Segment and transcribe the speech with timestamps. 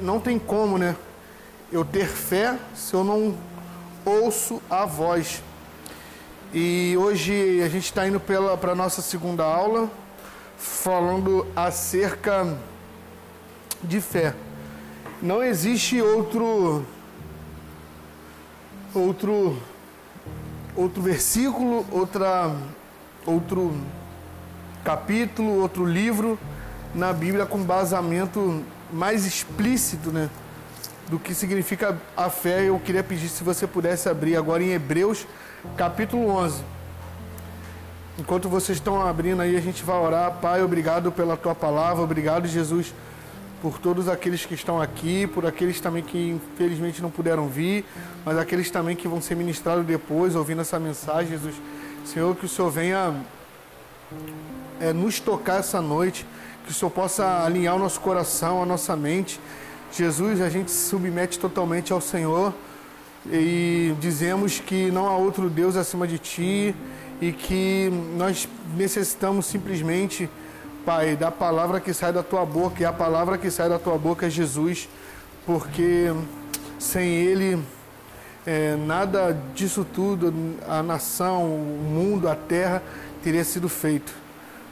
[0.00, 0.96] não tem como, né?
[1.70, 3.34] Eu ter fé se eu não
[4.04, 5.42] ouço a voz.
[6.52, 9.88] E hoje a gente está indo para a nossa segunda aula,
[10.58, 12.58] falando acerca
[13.82, 14.34] de fé.
[15.22, 16.84] Não existe outro
[18.94, 19.56] outro
[20.74, 22.50] outro versículo, outra
[23.24, 23.72] outro
[24.82, 26.38] capítulo, outro livro
[26.94, 30.28] na Bíblia com basamento mais explícito, né,
[31.08, 32.68] do que significa a fé.
[32.68, 35.26] Eu queria pedir se você pudesse abrir agora em Hebreus,
[35.76, 36.62] capítulo 11.
[38.18, 40.32] Enquanto vocês estão abrindo aí, a gente vai orar.
[40.42, 42.92] Pai, obrigado pela tua palavra, obrigado, Jesus,
[43.62, 47.84] por todos aqueles que estão aqui, por aqueles também que infelizmente não puderam vir,
[48.24, 51.54] mas aqueles também que vão ser ministrados depois, ouvindo essa mensagem, Jesus.
[52.04, 53.14] Senhor, que o Senhor venha
[54.80, 56.26] é, nos tocar essa noite,
[56.70, 59.40] que o Senhor possa alinhar o nosso coração, a nossa mente.
[59.92, 62.54] Jesus, a gente se submete totalmente ao Senhor
[63.26, 66.72] e dizemos que não há outro Deus acima de Ti
[67.20, 70.30] e que nós necessitamos simplesmente,
[70.86, 73.98] Pai, da palavra que sai da Tua boca e a palavra que sai da Tua
[73.98, 74.88] boca é Jesus,
[75.44, 76.14] porque
[76.78, 77.60] sem Ele
[78.46, 80.32] é, nada disso tudo,
[80.68, 82.80] a nação, o mundo, a terra,
[83.24, 84.19] teria sido feito.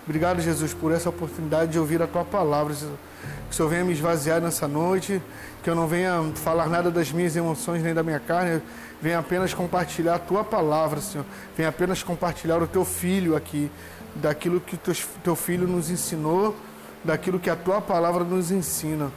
[0.09, 2.73] Obrigado, Jesus, por essa oportunidade de ouvir a tua palavra.
[2.75, 5.21] Que o Senhor venha me esvaziar nessa noite,
[5.63, 8.63] que eu não venha falar nada das minhas emoções nem da minha carne,
[9.03, 11.27] venha apenas compartilhar a tua palavra, Senhor.
[11.55, 13.71] Venha apenas compartilhar o teu filho aqui,
[14.15, 16.57] daquilo que o teu, filho nos ensinou,
[17.05, 19.13] daquilo que a tua palavra nos ensina.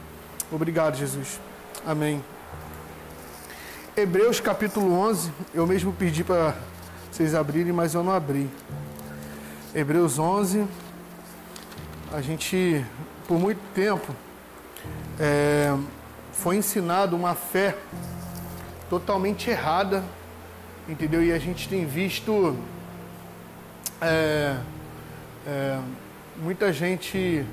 [0.50, 1.40] Obrigado, Jesus.
[1.86, 2.22] Amém.
[3.96, 6.54] Hebreus capítulo 11, eu mesmo pedi para
[7.10, 8.46] vocês abrirem, mas eu não abri.
[9.74, 10.66] Hebreus 11,
[12.12, 12.84] a gente,
[13.26, 14.14] por muito tempo,
[15.18, 15.74] é,
[16.32, 17.74] foi ensinado uma fé
[18.90, 20.04] totalmente errada,
[20.86, 21.24] entendeu?
[21.24, 22.54] E a gente tem visto
[23.98, 24.58] é,
[25.46, 25.78] é,
[26.36, 27.46] muita gente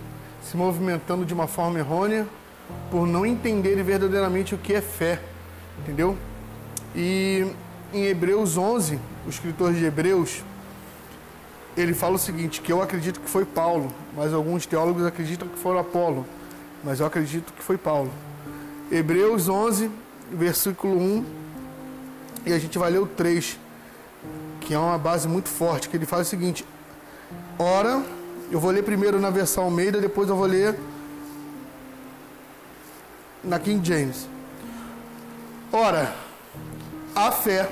[0.44, 2.28] se movimentando de uma forma errônea
[2.92, 5.22] por não entender verdadeiramente o que é fé,
[5.80, 6.18] entendeu?
[6.94, 7.48] E
[7.94, 10.44] em Hebreus 11, o escritor de Hebreus,
[11.78, 15.58] ele fala o seguinte, que eu acredito que foi Paulo, mas alguns teólogos acreditam que
[15.58, 16.26] foi Apolo,
[16.84, 18.12] mas eu acredito que foi Paulo.
[18.92, 19.90] Hebreus 11,
[20.32, 21.26] versículo 1,
[22.46, 23.60] e a gente vai ler o 3,
[24.62, 26.66] que é uma base muito forte, que ele fala o seguinte,
[27.58, 28.04] ora,
[28.52, 30.78] eu vou ler primeiro na versão Almeida, depois eu vou ler
[33.44, 34.28] na King James.
[35.72, 36.14] Ora,
[37.16, 37.70] a fé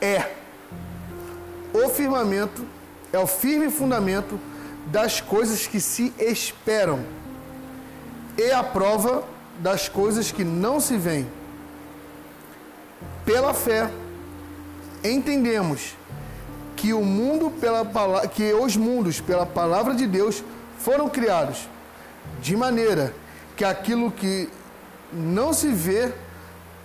[0.00, 0.34] é
[1.72, 2.64] o firmamento
[3.12, 4.38] é o firme fundamento
[4.90, 7.04] das coisas que se esperam
[8.36, 9.24] e a prova
[9.58, 11.26] das coisas que não se veem.
[13.24, 13.90] Pela fé,
[15.04, 15.94] entendemos
[16.76, 20.44] que o mundo pela que os mundos pela palavra de Deus
[20.78, 21.68] foram criados
[22.40, 23.12] de maneira
[23.56, 24.48] que aquilo que
[25.12, 26.12] não se vê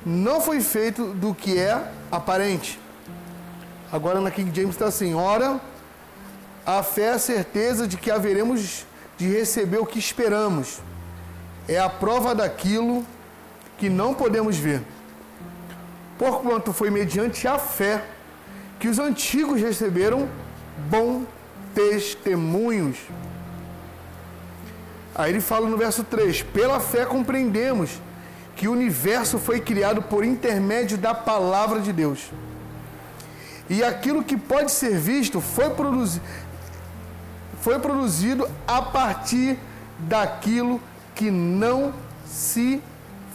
[0.06, 2.80] não foi feito do que é aparente.
[3.92, 5.62] Agora na King James está assim: ora
[6.66, 8.86] a fé é a certeza de que haveremos
[9.18, 10.80] de receber o que esperamos.
[11.68, 13.06] É a prova daquilo
[13.78, 14.82] que não podemos ver.
[16.18, 18.04] Porquanto foi mediante a fé
[18.80, 20.28] que os antigos receberam
[20.90, 21.24] bom
[21.74, 22.98] testemunhos.
[25.16, 27.92] Aí ele fala no verso 3: Pela fé compreendemos
[28.56, 32.32] que o universo foi criado por intermédio da palavra de Deus.
[33.70, 36.24] E aquilo que pode ser visto foi produzido
[37.64, 39.58] foi produzido a partir
[39.98, 40.82] daquilo
[41.16, 41.94] que não
[42.26, 42.82] se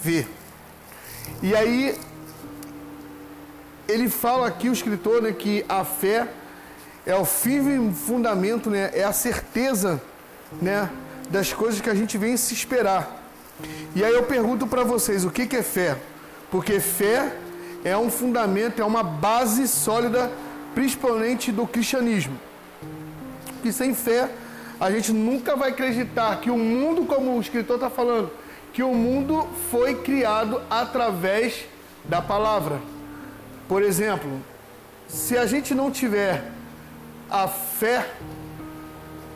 [0.03, 0.27] vê.
[1.43, 1.99] E aí
[3.89, 6.29] ele fala aqui o escritor né, que a fé
[7.07, 9.99] é o firme fundamento, né, é a certeza,
[10.61, 10.91] né,
[11.31, 13.25] das coisas que a gente vem se esperar.
[13.95, 15.97] E aí eu pergunto para vocês, o que, que é fé?
[16.51, 17.35] Porque fé
[17.83, 20.31] é um fundamento, é uma base sólida,
[20.75, 22.39] principalmente do cristianismo
[23.63, 24.31] que sem fé
[24.81, 28.31] a gente nunca vai acreditar que o mundo, como o escritor está falando,
[28.73, 31.65] que o mundo foi criado através
[32.05, 32.81] da palavra.
[33.69, 34.41] Por exemplo,
[35.09, 36.45] se a gente não tiver
[37.31, 38.09] a fé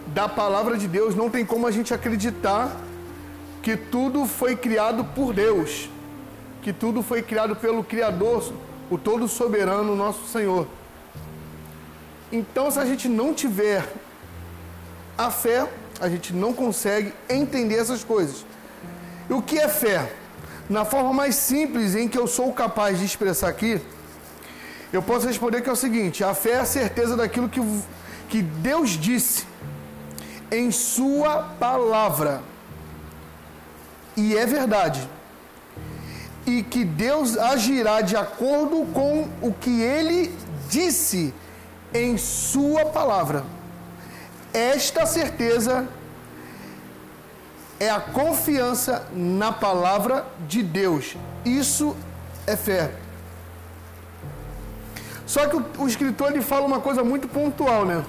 [0.06, 2.76] da palavra de Deus, não tem como a gente acreditar
[3.62, 5.88] que tudo foi criado por Deus,
[6.62, 8.52] que tudo foi criado pelo Criador,
[8.90, 10.66] o todo soberano, nosso Senhor.
[12.30, 13.86] Então, se a gente não tiver
[15.26, 15.68] a fé,
[16.00, 18.44] a gente não consegue entender essas coisas.
[19.28, 20.12] E o que é fé?
[20.68, 23.80] Na forma mais simples em que eu sou capaz de expressar aqui,
[24.92, 27.60] eu posso responder que é o seguinte: a fé é a certeza daquilo que,
[28.28, 29.46] que Deus disse
[30.50, 32.42] em Sua palavra.
[34.16, 35.08] E é verdade.
[36.44, 40.34] E que Deus agirá de acordo com o que Ele
[40.68, 41.32] disse
[41.94, 43.44] em Sua palavra.
[44.52, 45.88] Esta certeza
[47.80, 51.16] é a confiança na palavra de Deus.
[51.44, 51.96] Isso
[52.46, 52.92] é fé.
[55.26, 58.04] Só que o, o, escritor ele fala uma coisa muito pontual, né?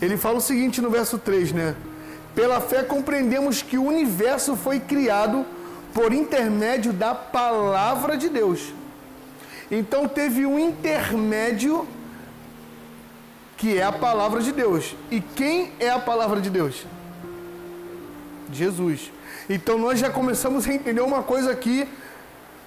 [0.00, 1.76] Ele fala o seguinte no verso 3, né?
[2.34, 5.44] Pela fé compreendemos que o universo foi criado
[5.92, 8.72] por intermédio da palavra de Deus.
[9.70, 11.86] Então teve um intermédio
[13.60, 14.96] que é a palavra de Deus.
[15.10, 16.86] E quem é a palavra de Deus?
[18.50, 19.12] Jesus.
[19.50, 21.86] Então nós já começamos a entender uma coisa aqui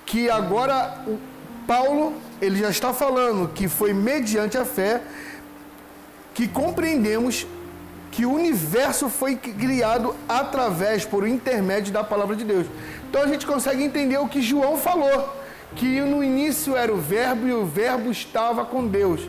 [0.05, 1.17] que agora o
[1.65, 5.01] Paulo ele já está falando que foi mediante a fé
[6.35, 7.47] que compreendemos
[8.11, 12.67] que o universo foi criado através, por intermédio da palavra de Deus.
[13.09, 15.35] Então a gente consegue entender o que João falou,
[15.75, 19.21] que no início era o verbo e o verbo estava com Deus.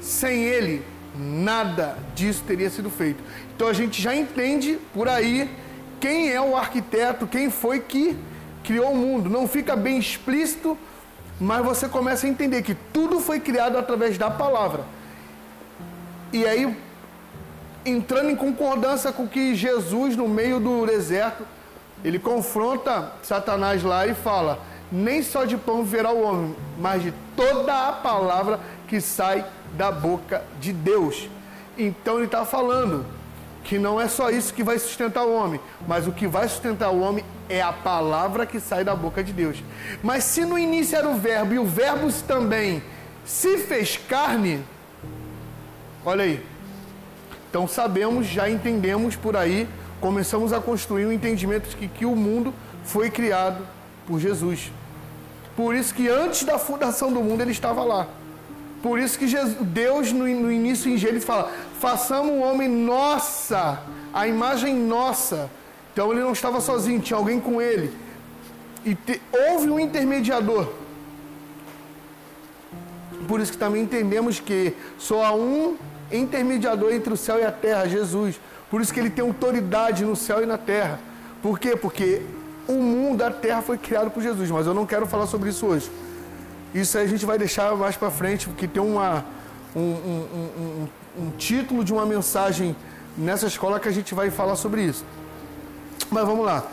[0.00, 3.22] Sem ele, nada disso teria sido feito.
[3.54, 5.50] Então a gente já entende por aí
[6.00, 8.16] quem é o arquiteto, quem foi que
[8.64, 9.30] criou o mundo.
[9.30, 10.76] Não fica bem explícito,
[11.40, 14.84] mas você começa a entender que tudo foi criado através da palavra.
[16.32, 16.76] E aí,
[17.84, 21.46] entrando em concordância com que Jesus, no meio do deserto,
[22.04, 24.58] ele confronta Satanás lá e fala:
[24.90, 29.44] Nem só de pão verá o homem, mas de toda a palavra que sai
[29.76, 31.28] da boca de Deus.
[31.76, 33.04] Então ele está falando
[33.64, 36.90] que não é só isso que vai sustentar o homem, mas o que vai sustentar
[36.90, 39.62] o homem é a palavra que sai da boca de Deus.
[40.02, 42.82] Mas se no início era o verbo e o verbo também
[43.24, 44.64] se fez carne,
[46.04, 46.44] olha aí.
[47.48, 49.68] Então sabemos, já entendemos por aí,
[50.00, 52.52] começamos a construir um entendimento de que, que o mundo
[52.84, 53.64] foi criado
[54.06, 54.72] por Jesus.
[55.54, 58.08] Por isso que antes da fundação do mundo ele estava lá.
[58.82, 63.80] Por isso que Jesus, Deus, no, no início em Gênesis, fala: façamos o homem nossa,
[64.12, 65.48] a imagem nossa.
[65.92, 67.92] Então ele não estava sozinho, tinha alguém com ele.
[68.84, 70.66] E te, houve um intermediador.
[73.28, 75.76] Por isso que também entendemos que só há um
[76.10, 78.40] intermediador entre o céu e a terra, Jesus.
[78.68, 80.98] Por isso que ele tem autoridade no céu e na terra.
[81.40, 81.76] Por quê?
[81.76, 82.22] Porque
[82.66, 84.50] o mundo, a terra foi criado por Jesus.
[84.50, 85.88] Mas eu não quero falar sobre isso hoje.
[86.74, 89.24] Isso aí a gente vai deixar mais para frente, porque tem uma,
[89.76, 90.88] um, um, um,
[91.18, 92.74] um, título de uma mensagem
[93.16, 95.04] nessa escola que a gente vai falar sobre isso.
[96.10, 96.64] Mas vamos lá.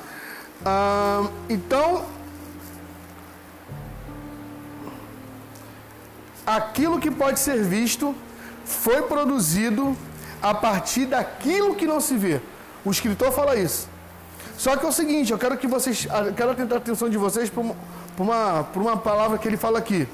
[0.65, 2.05] Ah, então,
[6.45, 8.15] aquilo que pode ser visto
[8.65, 9.97] foi produzido
[10.41, 12.39] a partir daquilo que não se vê.
[12.85, 13.89] O escritor fala isso.
[14.57, 17.17] Só que é o seguinte, eu quero que vocês, eu quero tentar a atenção de
[17.17, 17.63] vocês para
[18.19, 20.05] por uma, por uma palavra que ele fala aqui.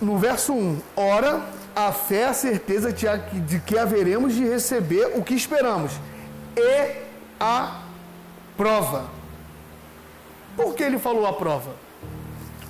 [0.00, 1.42] No verso 1, ora,
[1.74, 5.92] a fé é a certeza de que haveremos de receber o que esperamos.
[6.56, 6.96] E
[7.38, 7.82] a
[8.56, 9.10] prova.
[10.56, 11.72] Por que ele falou a prova?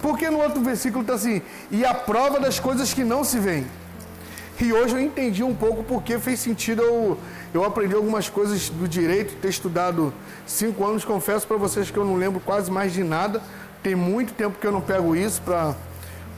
[0.02, 3.68] Porque no outro versículo está assim, e a prova das coisas que não se veem.
[4.58, 7.18] E hoje eu entendi um pouco porque fez sentido eu,
[7.52, 10.14] eu aprendi algumas coisas do direito, ter estudado
[10.46, 13.42] cinco anos, confesso para vocês que eu não lembro quase mais de nada.
[13.82, 15.42] Tem muito tempo que eu não pego isso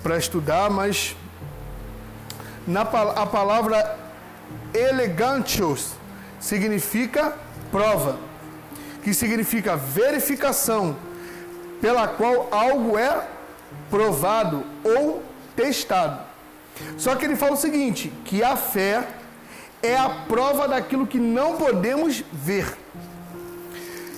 [0.03, 1.17] para estudar, mas
[2.67, 3.97] na, a palavra
[4.75, 5.93] elegantios
[6.41, 7.37] significa
[7.71, 8.19] prova,
[9.05, 10.97] que significa verificação,
[11.81, 13.29] pela qual algo é
[13.89, 15.23] provado ou
[15.55, 16.28] testado.
[16.97, 19.07] Só que ele fala o seguinte: que a fé
[19.83, 22.77] é a prova daquilo que não podemos ver.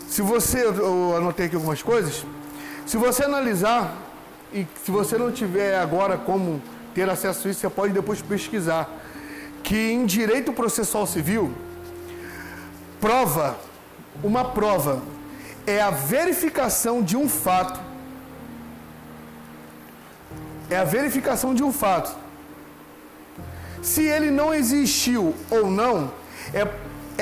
[0.08, 2.24] Se você, eu anotei aqui algumas coisas,
[2.86, 3.94] se você analisar,
[4.52, 6.60] e se você não tiver agora como
[6.94, 8.88] ter acesso a isso, você pode depois pesquisar,
[9.62, 11.54] que em direito processual civil,
[13.00, 13.56] prova,
[14.22, 15.00] uma prova,
[15.66, 17.78] é a verificação de um fato,
[20.68, 22.19] é a verificação de um fato
[23.82, 26.12] se ele não existiu ou não,
[26.52, 26.66] é,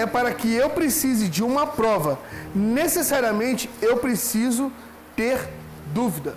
[0.01, 2.19] é para que eu precise de uma prova.
[2.55, 4.73] Necessariamente eu preciso
[5.15, 5.49] ter
[5.93, 6.35] dúvida.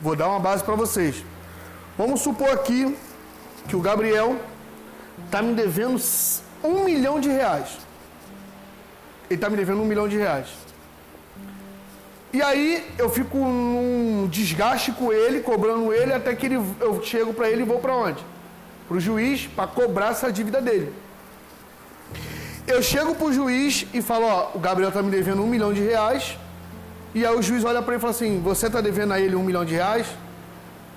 [0.00, 1.24] Vou dar uma base para vocês.
[1.96, 2.96] Vamos supor aqui
[3.66, 4.36] que o Gabriel
[5.24, 6.00] está me devendo
[6.62, 7.78] um milhão de reais.
[9.28, 10.46] ele está me devendo um milhão de reais.
[12.32, 17.32] E aí eu fico num desgaste com ele, cobrando ele, até que ele, eu chego
[17.32, 18.24] para ele e vou para onde?
[18.88, 20.92] Para o juiz, para cobrar essa dívida dele.
[22.66, 25.72] Eu chego para o juiz e falo, ó, o Gabriel está me devendo um milhão
[25.72, 26.36] de reais.
[27.14, 29.36] E aí o juiz olha para ele e fala assim, você está devendo a ele
[29.36, 30.06] um milhão de reais?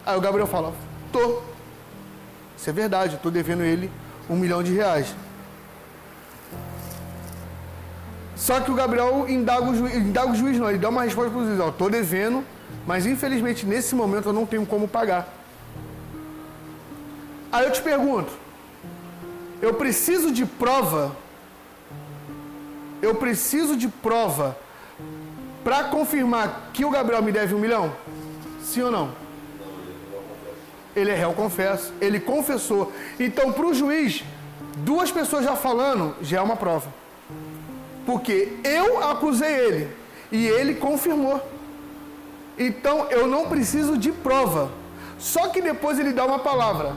[0.06, 0.74] Aí o Gabriel fala,
[1.12, 1.42] tô.
[2.58, 3.92] Isso é verdade, estou devendo ele
[4.30, 5.14] um milhão de reais.
[8.36, 11.30] Só que o Gabriel indaga o, juiz, indaga o juiz, não, ele dá uma resposta
[11.30, 12.44] para o juiz, ó, estou devendo,
[12.88, 15.41] mas infelizmente nesse momento eu não tenho como pagar.
[17.52, 18.32] Aí eu te pergunto,
[19.62, 21.16] eu preciso de prova,
[23.02, 24.58] eu preciso de prova
[25.64, 27.94] para confirmar que o Gabriel me deve um milhão?
[28.64, 29.12] Sim ou não?
[30.96, 31.94] Ele é réu, confesso.
[32.02, 32.92] Ele confessou.
[33.20, 34.24] Então, para o juiz,
[34.78, 36.92] duas pessoas já falando já é uma prova.
[38.06, 39.96] Porque eu acusei ele
[40.32, 41.42] e ele confirmou.
[42.58, 44.72] Então eu não preciso de prova.
[45.20, 46.96] Só que depois ele dá uma palavra.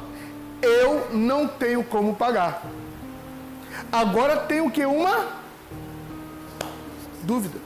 [0.65, 2.63] Eu não tenho como pagar.
[3.91, 5.27] Agora tenho que uma
[7.23, 7.59] dúvida.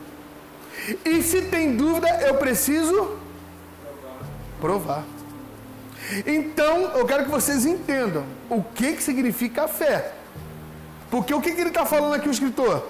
[1.04, 3.18] E se tem dúvida, eu preciso
[4.60, 5.04] provar.
[6.26, 10.12] Então, eu quero que vocês entendam o que, que significa a fé.
[11.10, 12.86] Porque o que, que ele está falando aqui, o escritor?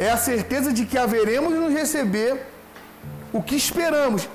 [0.00, 2.46] é a certeza de que haveremos de nos receber
[3.34, 4.26] o que esperamos.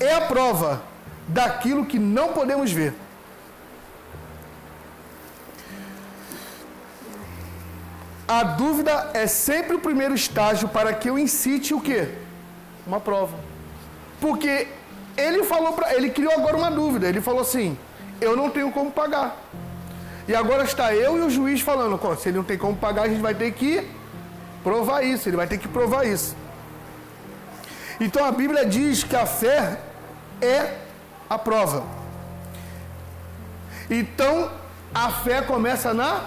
[0.00, 0.82] É a prova
[1.28, 2.94] daquilo que não podemos ver.
[8.28, 12.08] A dúvida é sempre o primeiro estágio para que eu incite o quê?
[12.86, 13.36] Uma prova.
[14.20, 14.68] Porque
[15.16, 17.08] ele falou para ele criou agora uma dúvida.
[17.08, 17.78] Ele falou assim:
[18.20, 19.36] "Eu não tenho como pagar".
[20.28, 23.08] E agora está eu e o juiz falando, se ele não tem como pagar, a
[23.08, 23.88] gente vai ter que
[24.64, 26.34] provar isso, ele vai ter que provar isso.
[28.00, 29.78] Então a Bíblia diz que a fé
[30.40, 30.74] é
[31.30, 31.84] a prova.
[33.88, 34.50] Então
[34.92, 36.24] a fé começa na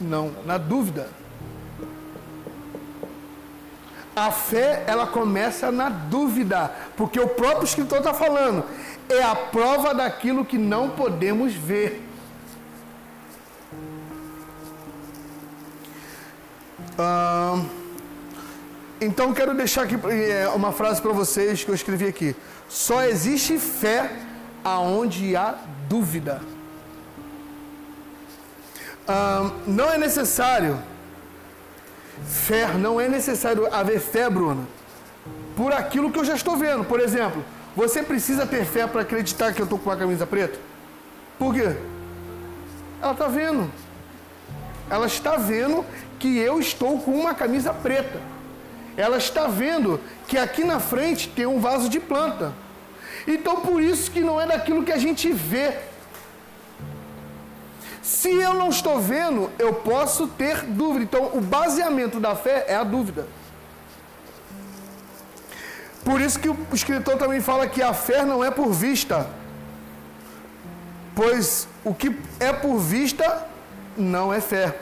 [0.00, 1.08] Não, na dúvida.
[4.14, 8.64] A fé, ela começa na dúvida, porque o próprio escritor está falando,
[9.08, 12.06] é a prova daquilo que não podemos ver.
[19.00, 22.36] então quero deixar aqui é, uma frase para vocês que eu escrevi aqui.
[22.68, 24.12] Só existe fé
[24.62, 25.54] aonde há
[25.88, 26.42] dúvida.
[29.66, 30.78] Não é necessário
[32.26, 34.66] fé, não é necessário haver fé, Bruna,
[35.56, 36.84] por aquilo que eu já estou vendo.
[36.84, 40.58] Por exemplo, você precisa ter fé para acreditar que eu estou com a camisa preta?
[41.38, 41.76] Por quê?
[43.00, 43.70] Ela está vendo.
[44.90, 45.84] Ela está vendo
[46.18, 48.20] que eu estou com uma camisa preta.
[48.96, 52.52] Ela está vendo que aqui na frente tem um vaso de planta.
[53.26, 55.78] Então por isso que não é daquilo que a gente vê.
[58.02, 61.04] Se eu não estou vendo, eu posso ter dúvida.
[61.04, 63.26] Então o baseamento da fé é a dúvida.
[66.04, 69.28] Por isso que o escritor também fala que a fé não é por vista.
[71.14, 73.46] Pois o que é por vista
[73.96, 74.74] não é fé.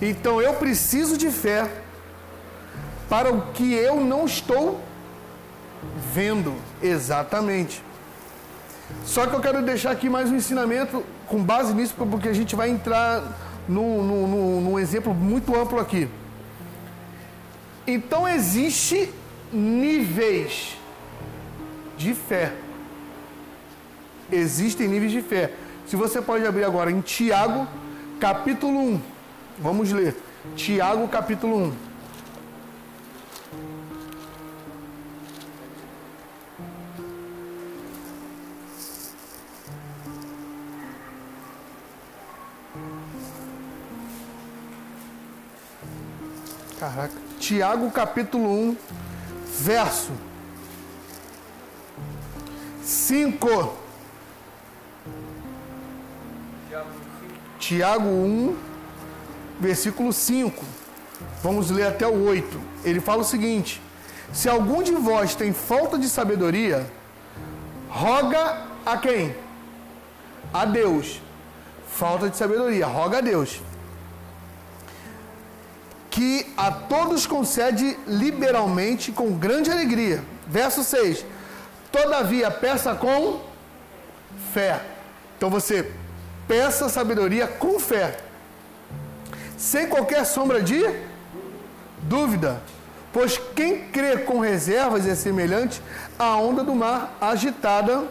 [0.00, 1.68] Então eu preciso de fé
[3.08, 4.80] para o que eu não estou
[6.12, 7.82] vendo exatamente.
[9.04, 12.56] Só que eu quero deixar aqui mais um ensinamento com base nisso, porque a gente
[12.56, 13.22] vai entrar
[13.68, 16.08] num, num, num exemplo muito amplo aqui.
[17.86, 19.12] Então existe
[19.52, 20.76] níveis
[21.96, 22.52] de fé.
[24.32, 25.52] Existem níveis de fé.
[25.86, 27.68] Se você pode abrir agora em Tiago,
[28.18, 29.00] capítulo 1.
[29.58, 30.16] Vamos ler.
[30.56, 31.93] Tiago capítulo 1.
[46.94, 47.14] Caraca.
[47.40, 48.76] Tiago capítulo 1,
[49.58, 50.12] verso
[52.84, 53.74] 5.
[57.58, 58.56] Tiago 1,
[59.58, 60.64] versículo 5.
[61.42, 62.60] Vamos ler até o 8.
[62.84, 63.82] Ele fala o seguinte:
[64.32, 66.86] Se algum de vós tem falta de sabedoria,
[67.88, 69.34] roga a quem?
[70.52, 71.20] A Deus.
[71.88, 73.60] Falta de sabedoria, roga a Deus.
[76.14, 80.22] Que a todos concede liberalmente com grande alegria.
[80.46, 81.26] Verso 6.
[81.90, 83.40] Todavia, peça com
[84.52, 84.80] fé.
[85.36, 85.90] Então você
[86.46, 88.16] peça sabedoria com fé,
[89.56, 90.80] sem qualquer sombra de
[92.02, 92.60] dúvida.
[93.12, 95.82] Pois quem crê com reservas é semelhante
[96.16, 98.04] à onda do mar agitada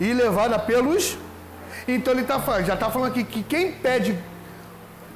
[0.00, 1.18] e levada pelos.
[1.86, 4.18] Então ele tá, já está falando aqui que quem pede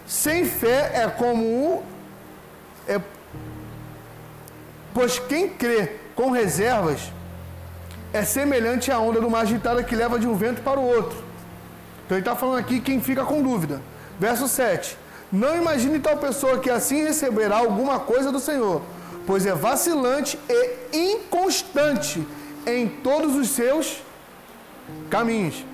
[0.06, 1.82] sem fé é como.
[2.86, 3.00] É,
[4.92, 7.12] pois quem crê com reservas
[8.12, 11.16] é semelhante à onda do mar agitada que leva de um vento para o outro.
[12.04, 13.80] Então ele está falando aqui quem fica com dúvida.
[14.18, 14.98] Verso 7.
[15.30, 18.82] Não imagine tal pessoa que assim receberá alguma coisa do Senhor,
[19.26, 22.26] pois é vacilante e inconstante
[22.66, 24.02] em todos os seus
[25.08, 25.64] caminhos.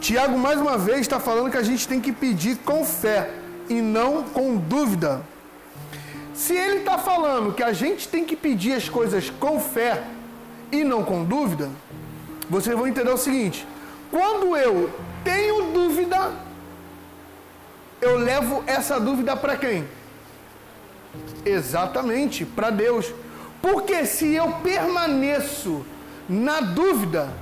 [0.00, 3.30] Tiago, mais uma vez, está falando que a gente tem que pedir com fé
[3.68, 5.22] e não com dúvida.
[6.34, 10.04] Se ele está falando que a gente tem que pedir as coisas com fé
[10.70, 11.70] e não com dúvida,
[12.48, 13.66] vocês vão entender o seguinte:
[14.10, 14.90] quando eu
[15.24, 16.32] tenho dúvida,
[18.00, 19.86] eu levo essa dúvida para quem?
[21.44, 23.12] Exatamente, para Deus.
[23.62, 25.84] Porque se eu permaneço
[26.28, 27.32] na dúvida,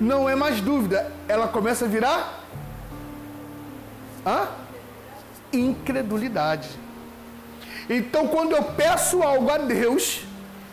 [0.00, 2.42] não é mais dúvida, ela começa a virar
[4.24, 4.48] Hã?
[5.52, 6.68] Incredulidade.
[7.88, 10.24] Então, quando eu peço algo a Deus,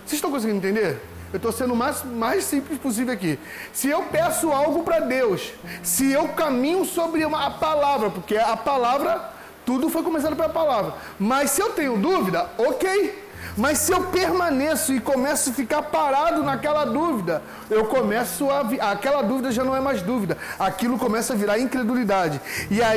[0.06, 1.02] vocês estão conseguindo entender?
[1.32, 3.38] Eu estou sendo o mais, mais simples possível aqui.
[3.72, 5.52] Se eu peço algo para Deus,
[5.84, 9.32] se eu caminho sobre uma, a palavra, porque a palavra,
[9.66, 10.96] tudo foi começado pela palavra.
[11.20, 13.29] Mas se eu tenho dúvida, ok.
[13.60, 18.62] Mas se eu permaneço e começo a ficar parado naquela dúvida, eu começo a.
[18.90, 20.38] aquela dúvida já não é mais dúvida.
[20.58, 22.40] Aquilo começa a virar incredulidade.
[22.72, 22.92] E a,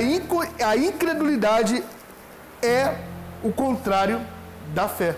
[0.69, 1.83] a incredulidade
[2.63, 2.95] é
[3.43, 4.21] o contrário
[4.73, 5.17] da fé.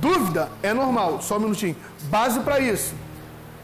[0.00, 1.74] Dúvida é normal, só um minutinho.
[2.02, 2.94] Base para isso.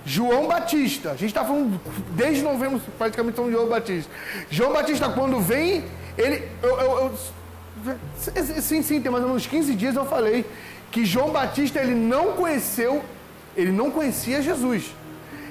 [0.05, 1.81] João Batista, a gente está falando
[2.17, 4.11] desde novembro, praticamente de João Batista.
[4.51, 5.85] João Batista, quando vem,
[6.17, 6.49] ele.
[6.61, 7.19] Eu, eu, eu,
[8.61, 10.45] sim, sim, tem mais ou menos 15 dias eu falei
[10.91, 13.03] que João Batista ele não conheceu,
[13.57, 14.95] ele não conhecia Jesus.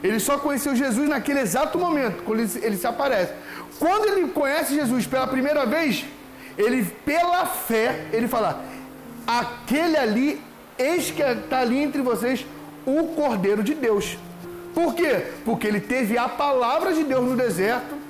[0.04, 3.34] Ele só conheceu Jesus naquele exato momento, quando ele, ele se aparece.
[3.80, 6.06] Quando ele conhece Jesus pela primeira vez,
[6.58, 8.64] ele, pela fé, ele fala:
[9.26, 10.42] aquele ali,
[10.78, 12.46] eis que está ali entre vocês
[12.86, 14.18] o Cordeiro de Deus.
[14.74, 15.26] Por quê?
[15.44, 18.07] Porque ele teve a palavra de Deus no deserto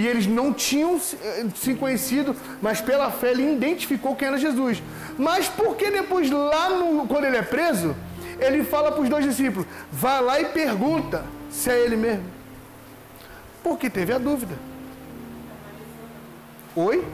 [0.00, 4.82] e eles não tinham eh, se conhecido, mas pela fé ele identificou quem era Jesus.
[5.18, 7.94] Mas por que depois, lá no, quando ele é preso,
[8.38, 12.24] ele fala para os dois discípulos: vai lá e pergunta se é ele mesmo?
[13.62, 14.54] Porque teve a dúvida.
[16.74, 17.04] Oi?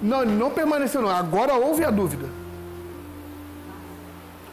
[0.00, 1.10] Não, não permaneceu não.
[1.10, 2.30] Agora houve a dúvida.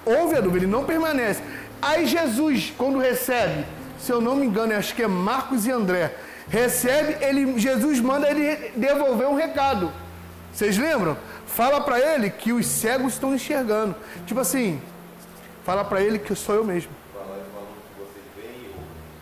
[0.05, 1.41] Houve a dúvida, ele não permanece.
[1.81, 3.65] Aí Jesus, quando recebe,
[4.01, 6.13] se eu não me engano, acho que é Marcos e André,
[6.47, 9.91] recebe, ele, Jesus manda ele devolver um recado.
[10.53, 11.17] Vocês lembram?
[11.45, 13.95] Fala para ele que os cegos estão enxergando.
[14.25, 14.81] Tipo assim,
[15.63, 16.91] fala para ele que sou eu mesmo.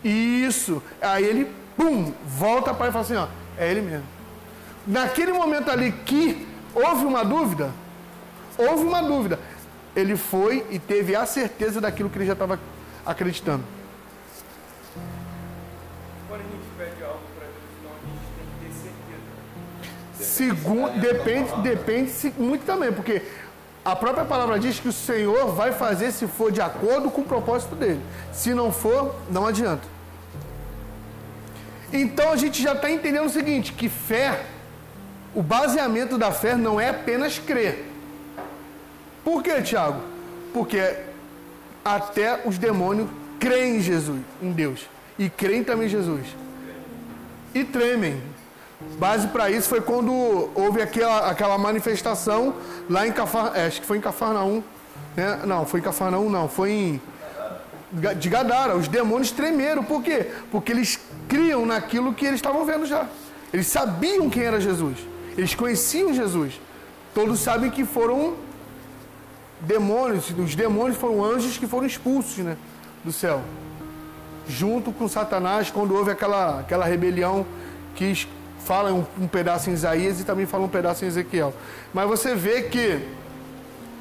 [0.02, 0.82] Isso.
[1.00, 3.26] Aí ele, pum, volta para ele e fala assim, ó,
[3.58, 4.14] é ele mesmo
[4.86, 7.70] naquele momento ali que houve uma dúvida,
[8.56, 9.38] houve uma dúvida,
[9.94, 12.58] ele foi e teve a certeza daquilo que ele já estava
[13.04, 13.64] acreditando.
[20.24, 23.22] Segundo, depende, depende muito também, porque
[23.84, 27.24] a própria palavra diz que o Senhor vai fazer se for de acordo com o
[27.24, 28.00] propósito dele.
[28.32, 29.86] Se não for, não adianta.
[31.92, 34.40] Então a gente já está entendendo o seguinte: que fé
[35.34, 37.84] o baseamento da fé não é apenas crer.
[39.24, 40.00] Por quê, Tiago?
[40.52, 40.96] Porque
[41.84, 43.08] até os demônios
[43.38, 44.88] creem em Jesus, em Deus.
[45.18, 46.26] E creem também em Jesus.
[47.54, 48.20] E tremem.
[48.98, 50.12] Base para isso foi quando
[50.54, 52.54] houve aquela, aquela manifestação
[52.88, 53.54] lá em Cafarnaum.
[53.54, 54.62] É, acho que foi em Cafarnaum.
[55.16, 55.40] Né?
[55.44, 56.48] Não, foi em Cafarnaum, não.
[56.48, 57.02] Foi em.
[58.18, 58.76] De Gadara.
[58.76, 59.82] Os demônios tremeram.
[59.82, 60.30] Por quê?
[60.50, 63.06] Porque eles criam naquilo que eles estavam vendo já.
[63.52, 64.98] Eles sabiam quem era Jesus.
[65.36, 66.60] Eles conheciam Jesus.
[67.14, 68.34] Todos sabem que foram
[69.60, 72.56] demônios, os demônios foram anjos que foram expulsos né,
[73.04, 73.42] do céu.
[74.48, 77.46] Junto com Satanás, quando houve aquela, aquela rebelião
[77.94, 78.26] que
[78.64, 81.54] fala um, um pedaço em Isaías e também fala um pedaço em Ezequiel.
[81.92, 83.06] Mas você vê que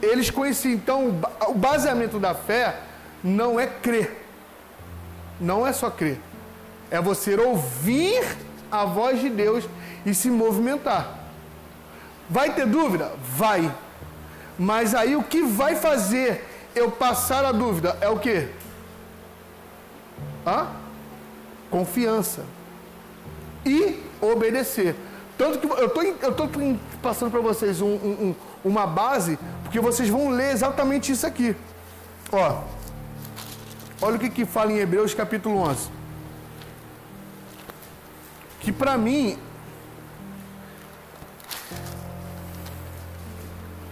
[0.01, 0.73] eles conheciam.
[0.73, 2.79] Então, o baseamento da fé
[3.23, 4.25] não é crer.
[5.39, 6.19] Não é só crer.
[6.89, 8.23] É você ouvir
[8.71, 9.65] a voz de Deus
[10.05, 11.19] e se movimentar.
[12.29, 13.11] Vai ter dúvida?
[13.35, 13.73] Vai.
[14.57, 18.47] Mas aí o que vai fazer eu passar a dúvida é o quê?
[20.45, 20.83] Hã?
[21.73, 22.45] confiança
[23.65, 23.99] e
[24.31, 24.95] obedecer.
[25.37, 25.87] Tanto que eu
[26.29, 26.49] estou
[27.01, 31.55] passando para vocês um, um, uma base, porque vocês vão ler exatamente isso aqui.
[32.31, 32.61] Ó,
[34.01, 35.89] olha o que, que fala em Hebreus capítulo 11.
[38.59, 39.37] Que para mim,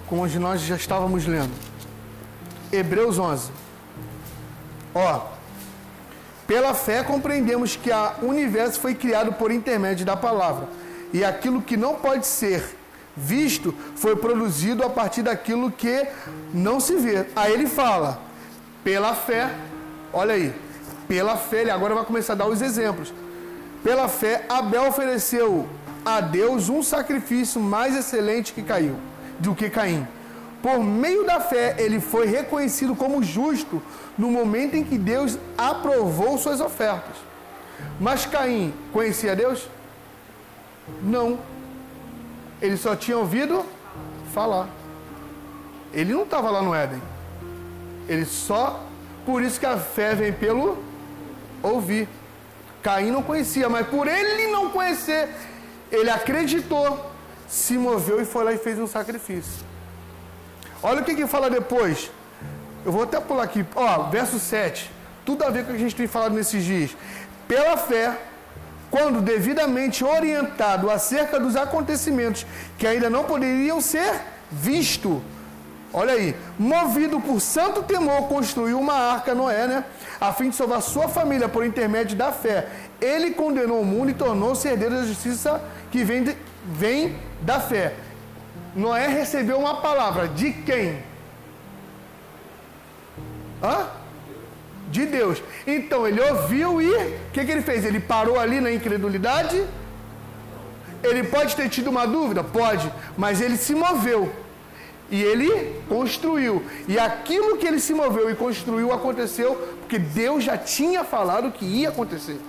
[0.08, 1.52] como nós já estávamos lendo,
[2.72, 3.52] Hebreus 11.
[4.94, 5.26] Ó,
[6.52, 7.90] pela fé compreendemos que
[8.22, 10.68] o universo foi criado por intermédio da palavra,
[11.14, 12.62] e aquilo que não pode ser
[13.16, 16.06] visto foi produzido a partir daquilo que
[16.54, 17.26] não se vê.
[17.38, 18.20] Aí ele fala,
[18.84, 19.50] pela fé,
[20.12, 20.54] olha aí,
[21.08, 23.14] pela fé, ele agora vai começar a dar os exemplos.
[23.82, 25.70] Pela fé, Abel ofereceu
[26.04, 28.98] a Deus um sacrifício mais excelente que caiu,
[29.40, 30.06] do que Caim.
[30.62, 33.82] Por meio da fé, ele foi reconhecido como justo
[34.18, 37.16] no momento em que Deus aprovou suas ofertas.
[38.00, 39.68] Mas Caim conhecia Deus?
[41.02, 41.40] Não.
[42.62, 43.66] Ele só tinha ouvido
[44.34, 44.70] falar.
[45.94, 47.02] Ele não estava lá no Éden.
[48.08, 48.84] Ele só.
[49.26, 50.78] Por isso que a fé vem pelo
[51.62, 52.08] ouvir.
[52.82, 55.30] Caim não conhecia, mas por ele não conhecer,
[55.92, 57.12] ele acreditou,
[57.48, 59.71] se moveu e foi lá e fez um sacrifício.
[60.84, 62.12] Olha o que, que fala depois.
[62.86, 64.90] Eu vou até pular aqui, ó, verso 7.
[65.24, 66.98] Tudo a ver com o que a gente tem falado nesses dias.
[67.48, 68.18] Pela fé,
[68.90, 72.46] quando devidamente orientado acerca dos acontecimentos
[72.78, 74.20] que ainda não poderiam ser
[74.52, 75.22] vistos.
[75.94, 79.86] Olha aí, movido por santo temor, construiu uma arca, Noé, né?
[80.20, 82.68] A fim de salvar sua família por intermédio da fé.
[83.00, 87.94] Ele condenou o mundo e tornou-se herdeiro da justiça que vem, de, vem da fé.
[88.76, 91.04] Noé recebeu uma palavra de quem?
[93.62, 93.88] Hã?
[94.90, 95.42] De Deus.
[95.68, 97.86] Então ele ouviu e o que, que ele fez?
[97.86, 99.64] Ele parou ali na incredulidade?
[101.04, 102.44] Ele pode ter tido uma dúvida?
[102.44, 104.32] Pode, mas ele se moveu.
[105.10, 106.64] E ele construiu.
[106.88, 111.66] E aquilo que ele se moveu e construiu aconteceu porque Deus já tinha falado que
[111.66, 112.40] ia acontecer.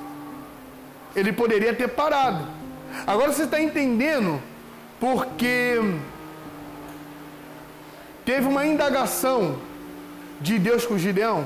[1.17, 2.47] Ele poderia ter parado.
[3.07, 4.41] Agora você está entendendo
[5.01, 5.81] porque
[8.25, 9.57] teve uma indagação
[10.41, 11.45] de Deus com Gideão,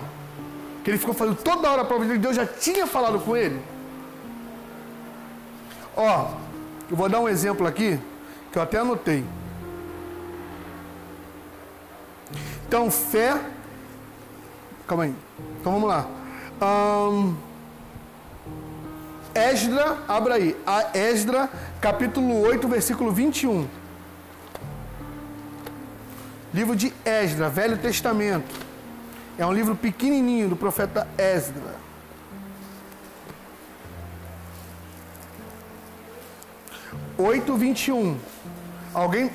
[0.82, 3.36] que ele ficou fazendo toda hora a prova de que Deus já tinha falado com
[3.36, 3.60] ele.
[5.96, 6.30] Ó,
[6.90, 7.98] eu vou dar um exemplo aqui,
[8.52, 9.24] que eu até anotei.
[12.68, 13.40] Então, fé.
[14.86, 15.14] Calma aí.
[15.60, 16.06] Então vamos lá.
[16.60, 17.34] Um,
[19.34, 20.56] Esdra, abra aí.
[20.66, 21.48] A Esdra,
[21.80, 23.66] capítulo 8, versículo 21.
[26.56, 28.48] Livro de Esdra, Velho Testamento.
[29.36, 31.74] É um livro pequenininho do profeta Esdra.
[37.18, 38.18] Oito vinte e um.
[38.94, 39.30] Alguém?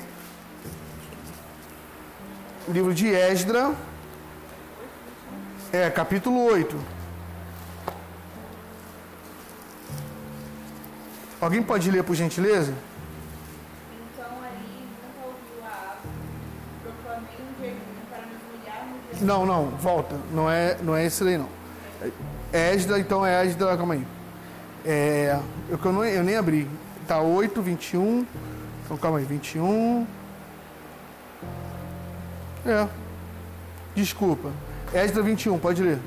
[2.68, 3.72] Livro de Esdra.
[5.72, 6.76] É, capítulo 8.
[11.40, 12.74] Alguém pode ler por gentileza?
[19.22, 20.16] Não, não, volta.
[20.32, 21.48] Não é, não é esse daí, não.
[22.52, 24.06] É Esdra, então é Esdra, calma aí.
[24.84, 26.68] É, eu, eu, não, eu nem abri.
[27.06, 28.26] Tá 8, 21.
[28.84, 30.06] Então calma aí, 21.
[32.66, 32.86] É.
[33.94, 34.50] Desculpa.
[34.92, 35.98] Esdra 21, pode ler.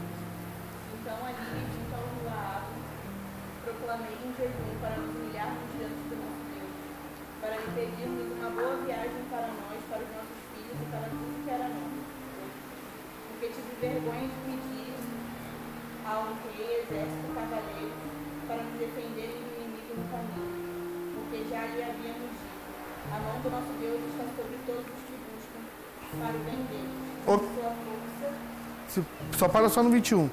[29.37, 30.17] Só para só no 21.
[30.17, 30.29] Não,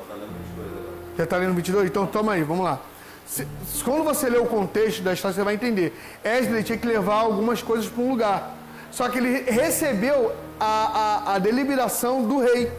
[0.00, 0.96] está lendo 22 agora.
[1.16, 1.86] Já está lendo 22?
[1.86, 2.80] Então toma aí, vamos lá.
[3.26, 3.46] Se,
[3.84, 5.98] quando você lê o contexto da história, você vai entender.
[6.24, 8.54] Esdras tinha que levar algumas coisas para um lugar.
[8.90, 12.70] Só que ele recebeu a, a, a deliberação do rei.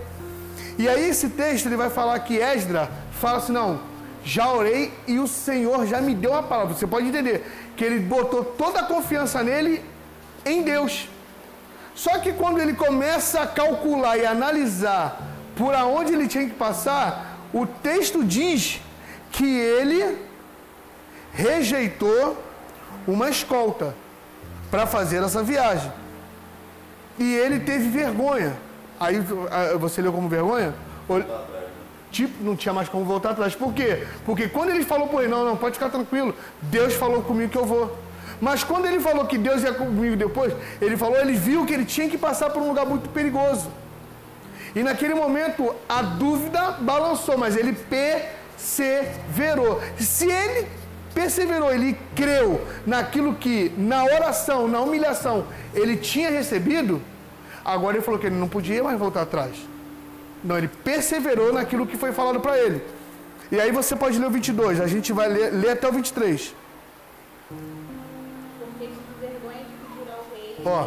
[0.77, 2.89] E aí esse texto ele vai falar que Esdra
[3.19, 3.79] fala assim, não,
[4.23, 6.73] já orei e o Senhor já me deu a palavra.
[6.73, 9.83] Você pode entender que ele botou toda a confiança nele
[10.45, 11.09] em Deus.
[11.97, 15.19] Só que quando ele começa a calcular e analisar
[15.55, 18.79] por aonde ele tinha que passar, o texto diz
[19.31, 20.15] que ele
[21.33, 22.37] rejeitou
[23.07, 23.95] uma escolta
[24.69, 25.91] para fazer essa viagem.
[27.17, 28.55] E ele teve vergonha.
[28.99, 29.19] Aí
[29.79, 30.75] você leu como vergonha?
[32.11, 33.55] tipo, não tinha mais como voltar atrás.
[33.55, 34.05] Por quê?
[34.23, 37.57] Porque quando ele falou para ele, não, não, pode ficar tranquilo, Deus falou comigo que
[37.57, 37.97] eu vou.
[38.39, 41.85] Mas quando ele falou que Deus ia comigo depois, ele falou, ele viu que ele
[41.85, 43.71] tinha que passar por um lugar muito perigoso.
[44.75, 49.81] E naquele momento a dúvida balançou, mas ele perseverou.
[49.97, 50.67] Se ele
[51.15, 57.01] perseverou, ele creu naquilo que na oração, na humilhação, ele tinha recebido,
[57.65, 59.55] agora ele falou que ele não podia mais voltar atrás.
[60.43, 62.83] Não, ele perseverou naquilo que foi falado para ele.
[63.51, 66.53] E aí você pode ler o 22, a gente vai ler, ler até o 23.
[70.67, 70.85] Ó.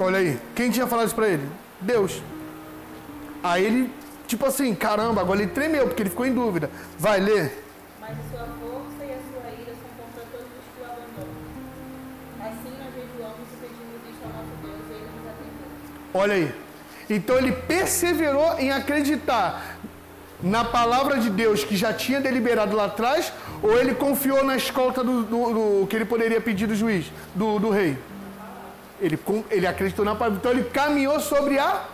[0.00, 1.48] Olha aí, quem tinha falado isso para ele?
[1.80, 2.20] Deus.
[3.42, 3.90] Aí ele,
[4.26, 6.68] tipo assim, caramba, agora ele tremeu, porque ele ficou em dúvida.
[6.98, 7.64] Vai ler.
[8.00, 11.34] Mas a sua força e a sua ira são contra todos os que o abandonam.
[12.40, 15.68] Assim nós jejuamos e pedimos isto ao nosso Deus e ele nos atendeu.
[16.14, 16.71] Olha aí.
[17.10, 19.76] Então ele perseverou em acreditar
[20.42, 25.04] na palavra de Deus que já tinha deliberado lá atrás, ou ele confiou na escolta
[25.04, 27.96] do, do- do- que ele poderia pedir do juiz, do, do rei?
[29.00, 29.18] Ele,
[29.50, 30.38] ele acreditou na palavra.
[30.38, 31.84] Então ele caminhou sobre a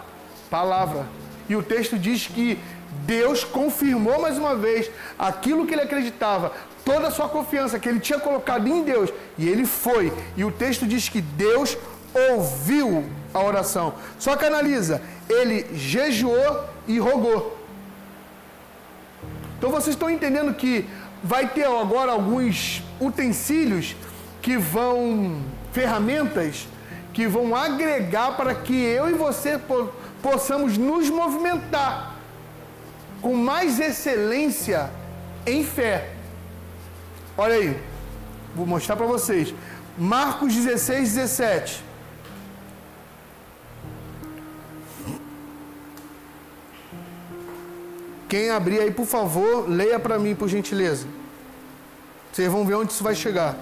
[0.51, 1.07] palavra.
[1.49, 2.59] E o texto diz que
[3.05, 6.53] Deus confirmou mais uma vez aquilo que ele acreditava,
[6.85, 9.11] toda a sua confiança que ele tinha colocado em Deus.
[9.39, 10.13] E ele foi.
[10.37, 11.77] E o texto diz que Deus
[12.31, 13.95] ouviu a oração.
[14.19, 17.57] Só que analisa, ele jejuou e rogou.
[19.59, 20.89] Então vocês estão entendendo que
[21.23, 23.97] vai ter agora alguns utensílios
[24.41, 26.67] que vão, ferramentas
[27.13, 29.91] que vão agregar para que eu e você po-
[30.23, 32.15] possamos nos movimentar
[33.21, 34.89] com mais excelência
[35.45, 36.11] em fé.
[37.37, 37.77] Olha aí,
[38.55, 39.53] vou mostrar para vocês.
[39.99, 41.85] Marcos 16, 17.
[48.29, 51.07] Quem abrir aí, por favor, leia para mim, por gentileza.
[52.33, 53.57] Vocês vão ver onde isso vai chegar.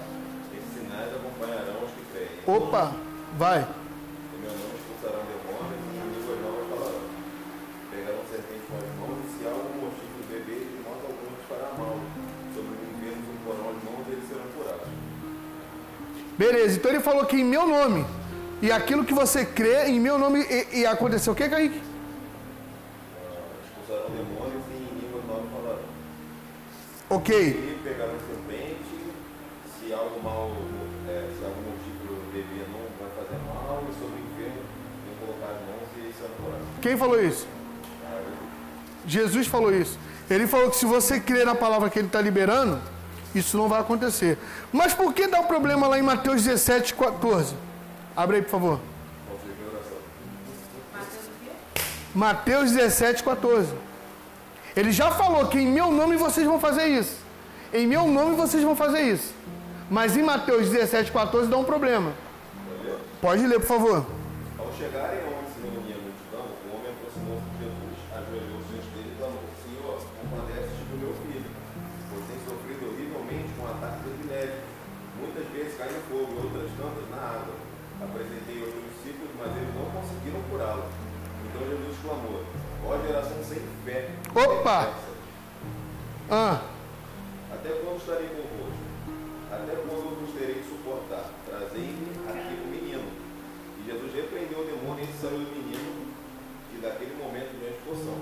[0.53, 2.29] Esses sinais acompanharão os que creem.
[2.45, 2.91] Opa,
[3.37, 3.59] vai.
[3.59, 7.01] Em meu nome expulsarão demônios e línguas novas falarão.
[7.89, 9.43] Pegarão serpentes com as mãos e se
[9.81, 11.97] motivo beber, de modo algum fará mal.
[12.53, 14.87] Sobre os enfermos um porão as mãos eles serão curados.
[16.37, 18.05] Beleza, então ele falou que em meu nome,
[18.61, 21.81] e aquilo que você crê em meu nome, e, e aconteceu o que, Kaique?
[21.81, 25.79] Ah, expulsarão demônios e em línguas novas falarão.
[27.09, 28.83] Ok, E pegarão serpente,
[29.79, 30.51] se algum mal,
[31.07, 34.61] é, se algum motivo de beber não vai fazer mal, e sobre o enfermo
[35.05, 36.67] vão colocar as mãos e serão curados.
[36.81, 37.47] quem falou isso?
[39.07, 39.97] Jesus falou isso.
[40.29, 42.81] Ele falou que se você crer na palavra que ele está liberando,
[43.33, 44.37] isso não vai acontecer.
[44.73, 47.55] Mas por que dá um problema lá em Mateus 17, 14?
[48.15, 48.79] Abre aí, por favor.
[52.13, 53.86] Mateus 17, 14.
[54.77, 57.17] Ele já falou que em meu nome vocês vão fazer isso.
[57.73, 59.33] Em meu nome vocês vão fazer isso.
[59.89, 62.13] Mas em Mateus 17, 14 dá um problema.
[63.19, 63.57] Pode ler?
[63.57, 64.05] Por favor.
[64.59, 69.09] Ao chegarem aonde se reunia a multidão, o homem aproximou-se de Jesus, ajoelhou-se diante dele
[69.09, 71.49] e clamou: Senhor, compadece-te do meu filho,
[72.13, 74.61] pois tem sofrido horrivelmente com ataques epilépticos.
[75.17, 77.57] Muitas vezes cai no fogo outras tantas na água.
[77.97, 80.85] Apresentei outros discípulos, mas eles não conseguiram curá-lo.
[81.49, 82.45] Então Jesus clamou:
[82.87, 84.09] Ó geração sem fé.
[84.33, 84.93] Opa!
[86.29, 86.61] Ah,
[87.51, 88.83] Até quando estarei convosco?
[89.51, 91.31] Até quando vos terei de suportar?
[91.47, 93.07] Trazei-me aqui o menino.
[93.79, 96.11] E Jesus repreendeu o demônio e saiu do menino,
[96.75, 98.17] e daquele momento veio a expulsão.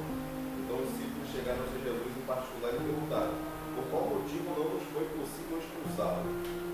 [0.62, 3.34] Então os discípulos chegaram a Jesus em particular e perguntaram:
[3.74, 6.26] Por qual motivo não nos foi possível expulsá-lo?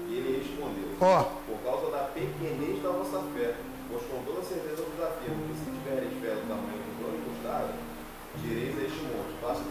[0.07, 1.23] E ele respondeu: Ó.
[1.47, 3.55] Por causa da pequenez da vossa fé,
[3.87, 5.40] pois com toda certeza vos afirmo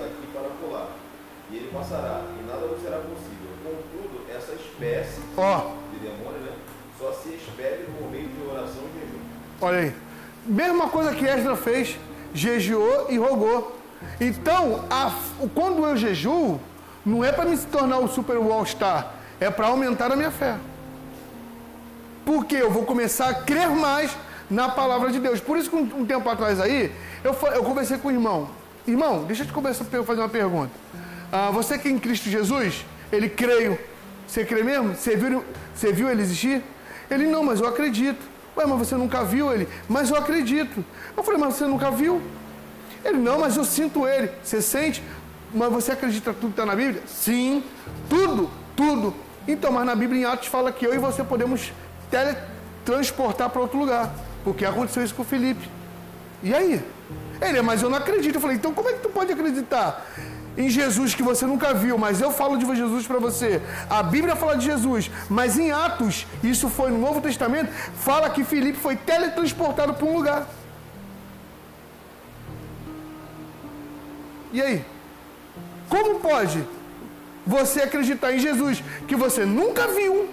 [0.01, 0.89] daqui para colar.
[1.51, 3.51] E ele passará, e nada vos será possível.
[3.65, 6.53] Contudo, essa espécie ó, de demônio, né,
[6.99, 9.19] só se expele por meio de oração e jejum.
[9.61, 9.95] olha aí.
[10.47, 11.99] Mesma coisa que Esdra fez,
[12.33, 13.77] jejuou e rogou.
[14.21, 15.13] Então, a-
[15.55, 16.59] quando eu jejuo,
[17.05, 20.57] não é para me tornar o super all-star, é para aumentar a minha fé.
[22.25, 24.17] Porque eu vou começar a crer mais
[24.49, 25.41] na palavra de Deus.
[25.41, 26.93] Por isso que um, um tempo atrás aí,
[27.25, 28.49] eu, eu conversei com o irmão.
[28.87, 30.71] Irmão, deixa eu te conversar, eu fazer uma pergunta.
[31.33, 33.79] Ah, você que é em Cristo Jesus, ele creio.
[34.27, 34.95] Você crê mesmo?
[34.95, 36.63] Você viu, você viu ele existir?
[37.11, 38.21] Ele, não, mas eu acredito.
[38.57, 39.69] Ué, mas você nunca viu ele?
[39.89, 40.85] Mas eu acredito.
[41.17, 42.21] Eu falei, mas você nunca viu?
[43.05, 44.31] Ele, não, mas eu sinto ele.
[44.43, 45.03] Você sente?
[45.53, 47.03] Mas você acredita que tudo está na Bíblia?
[47.07, 47.65] Sim,
[48.09, 49.15] tudo, tudo.
[49.49, 51.73] Então, mas na Bíblia em Atos fala que eu e você podemos
[52.11, 54.15] teletransportar para outro lugar.
[54.45, 55.69] Porque aconteceu isso com o Felipe.
[56.43, 56.83] E aí?
[57.41, 58.35] Ele, mas eu não acredito.
[58.35, 60.07] Eu falei, então como é que tu pode acreditar
[60.57, 61.97] em Jesus que você nunca viu?
[61.97, 63.63] Mas eu falo de Jesus para você.
[63.89, 68.45] A Bíblia fala de Jesus, mas em Atos, isso foi no Novo Testamento, fala que
[68.45, 70.47] Felipe foi teletransportado para um lugar.
[74.53, 74.85] E aí?
[75.89, 76.65] Como pode
[77.47, 80.29] você acreditar em Jesus que você nunca viu?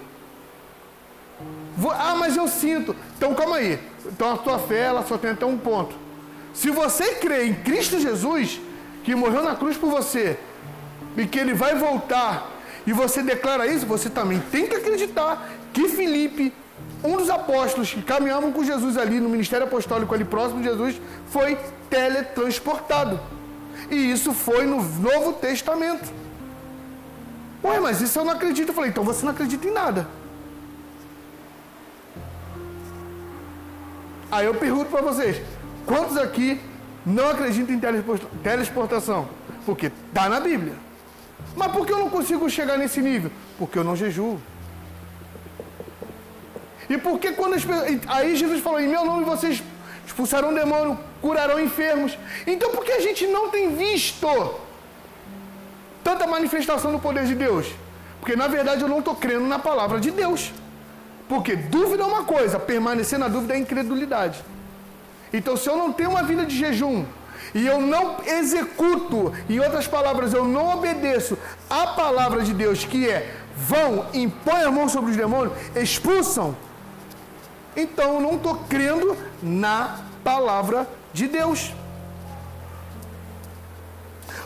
[1.96, 2.94] Ah, mas eu sinto.
[3.16, 3.80] Então calma aí.
[4.06, 6.07] Então a tua fé ela só tem até um ponto.
[6.58, 8.60] Se você crê em Cristo Jesus,
[9.04, 10.36] que morreu na cruz por você,
[11.16, 12.50] e que ele vai voltar,
[12.84, 16.52] e você declara isso, você também tem que acreditar que Felipe,
[17.04, 21.00] um dos apóstolos que caminhavam com Jesus ali no ministério apostólico ali próximo de Jesus,
[21.30, 21.56] foi
[21.88, 23.20] teletransportado.
[23.88, 26.12] E isso foi no Novo Testamento.
[27.62, 28.70] Ué, mas isso eu não acredito.
[28.70, 30.08] Eu falei, então você não acredita em nada.
[34.28, 35.40] Aí eu pergunto para vocês:
[35.88, 36.60] quantos aqui
[37.04, 37.80] não acreditam em
[38.42, 39.28] teleexportação?
[39.64, 40.74] Porque está na Bíblia.
[41.56, 43.30] Mas por que eu não consigo chegar nesse nível?
[43.58, 44.38] Porque eu não jejuo.
[46.88, 48.00] E por que quando as pessoas.
[48.06, 49.62] Aí Jesus falou: em meu nome vocês
[50.06, 52.18] expulsarão demônio, curarão enfermos.
[52.46, 54.26] Então por que a gente não tem visto
[56.04, 57.66] tanta manifestação do poder de Deus?
[58.20, 60.52] Porque na verdade eu não estou crendo na palavra de Deus.
[61.28, 64.42] Porque dúvida é uma coisa, permanecer na dúvida é incredulidade.
[65.32, 67.04] Então, se eu não tenho uma vida de jejum
[67.54, 71.38] e eu não executo, em outras palavras, eu não obedeço
[71.68, 76.54] a palavra de Deus, que é vão, impõem a mão sobre os demônios, expulsam,
[77.76, 81.72] então eu não estou crendo na palavra de Deus.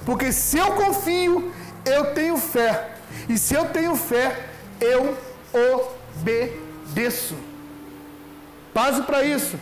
[0.04, 1.52] Porque se eu confio,
[1.84, 2.96] eu tenho fé.
[3.28, 4.48] E se eu tenho fé,
[4.80, 5.16] eu
[6.18, 7.36] obedeço.
[8.74, 9.58] Passo para isso.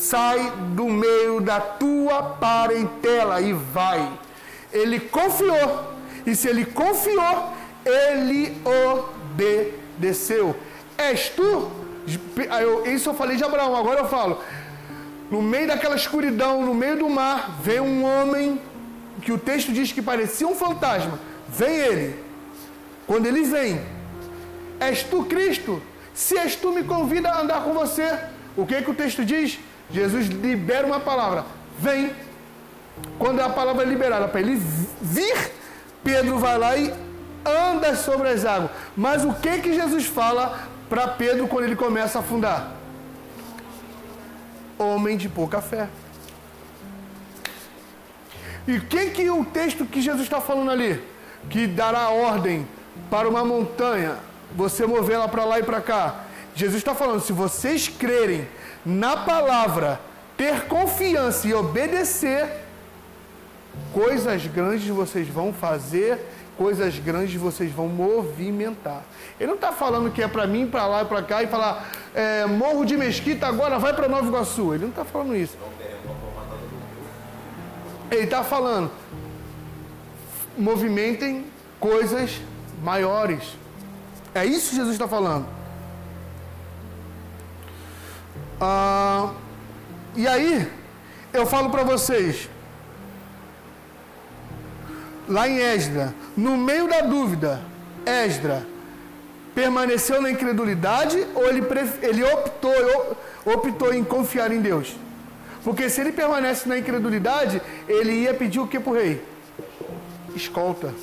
[0.00, 4.10] Sai do meio da tua parentela e vai.
[4.72, 5.92] Ele confiou.
[6.24, 7.52] E se ele confiou,
[7.84, 10.56] ele obedeceu.
[10.96, 11.70] És tu?
[12.86, 14.40] Isso eu falei de Abraão, agora eu falo.
[15.30, 18.58] No meio daquela escuridão, no meio do mar, vem um homem
[19.20, 21.20] que o texto diz que parecia um fantasma.
[21.46, 22.24] Vem ele.
[23.06, 23.82] Quando ele vem,
[24.80, 25.82] és tu Cristo?
[26.14, 28.18] Se és tu, me convida a andar com você.
[28.56, 29.58] O que, é que o texto diz?
[29.92, 31.44] Jesus libera uma palavra.
[31.78, 32.12] Vem.
[33.18, 34.56] Quando a palavra é liberada para ele
[35.00, 35.52] vir,
[36.04, 36.92] Pedro vai lá e
[37.44, 38.70] anda sobre as águas.
[38.96, 42.72] Mas o que que Jesus fala para Pedro quando ele começa a afundar?
[44.78, 45.88] Homem de pouca fé.
[48.66, 51.02] E o que que o texto que Jesus está falando ali?
[51.48, 52.66] Que dará ordem
[53.10, 54.16] para uma montanha
[54.54, 56.24] você mover ela para lá e para cá.
[56.54, 58.46] Jesus está falando: se vocês crerem
[58.84, 60.00] na palavra,
[60.36, 62.48] ter confiança e obedecer,
[63.92, 66.18] coisas grandes vocês vão fazer,
[66.56, 69.02] coisas grandes vocês vão movimentar.
[69.38, 71.90] Ele não está falando que é para mim, para lá e para cá e falar
[72.14, 74.74] é, Morro de Mesquita agora vai para Nova Iguaçu.
[74.74, 75.56] Ele não está falando isso.
[78.10, 78.90] Ele está falando
[80.60, 81.46] movimentem
[81.78, 82.40] coisas
[82.82, 83.56] maiores.
[84.34, 85.46] É isso que Jesus está falando.
[88.60, 89.32] Ah,
[90.14, 90.70] e aí,
[91.32, 92.48] eu falo para vocês,
[95.26, 97.62] lá em Esdra, no meio da dúvida,
[98.04, 98.66] Esdra
[99.54, 101.62] permaneceu na incredulidade ou ele,
[102.02, 104.94] ele optou, optou em confiar em Deus?
[105.64, 109.22] Porque se ele permanece na incredulidade, ele ia pedir o que para o rei?
[110.34, 110.94] Escolta.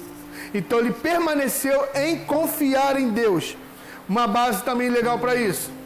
[0.53, 3.55] Então ele permaneceu em confiar em Deus.
[4.07, 5.76] Uma base também legal para isso.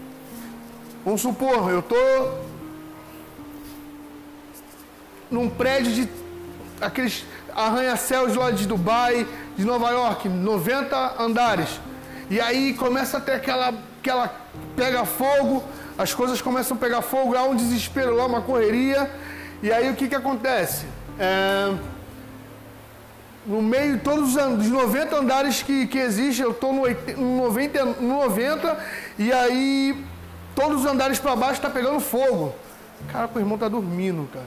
[1.04, 2.46] Vamos supor, eu estou
[5.32, 6.10] num prédio de
[6.80, 7.26] aqueles
[7.56, 9.26] arranha-céus lá de Dubai,
[9.58, 11.80] de Nova York, 90 andares.
[12.30, 14.32] E aí começa a ter aquela, aquela
[14.76, 15.64] pega fogo,
[15.98, 19.10] as coisas começam a pegar fogo, há um desespero lá, uma correria.
[19.64, 20.86] E aí o que, que acontece?
[21.18, 21.74] É,
[23.44, 26.84] no meio de todos os 90 andares que, que existem, eu estou no,
[27.18, 28.78] no, 90, no 90
[29.18, 30.11] e aí
[30.62, 32.54] todos os andares para baixo está pegando fogo.
[33.12, 34.46] Cara, o irmão está dormindo, cara.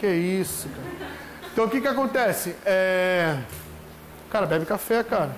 [0.00, 1.10] Que isso, cara.
[1.52, 2.56] Então o que que acontece?
[2.66, 3.38] É...
[4.30, 5.36] Cara, bebe café, cara.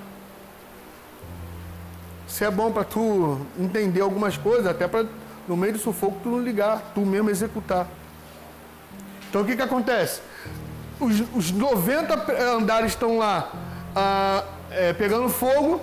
[2.27, 5.05] Isso é bom para tu entender algumas coisas, até para
[5.47, 7.87] no meio do sufoco tu não ligar, tu mesmo executar.
[9.29, 10.21] Então o que que acontece?
[11.01, 13.51] os, os 90 andares estão lá
[13.97, 15.81] ah, é, pegando fogo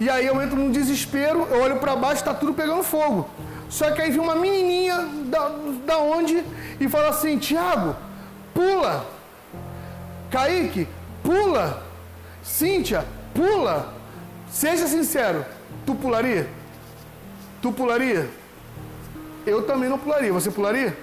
[0.00, 3.28] E aí eu entro num desespero, eu olho para baixo, está tudo pegando fogo.
[3.68, 5.50] Só que aí vem uma menininha da,
[5.84, 6.42] da onde
[6.80, 7.94] e fala assim: Tiago,
[8.54, 9.06] pula.
[10.30, 10.88] Kaique,
[11.22, 11.82] pula.
[12.42, 13.92] Cíntia, pula.
[14.50, 15.44] Seja sincero,
[15.84, 16.48] tu pularia?
[17.60, 18.28] Tu pularia?
[19.46, 20.32] Eu também não pularia.
[20.32, 20.96] Você pularia?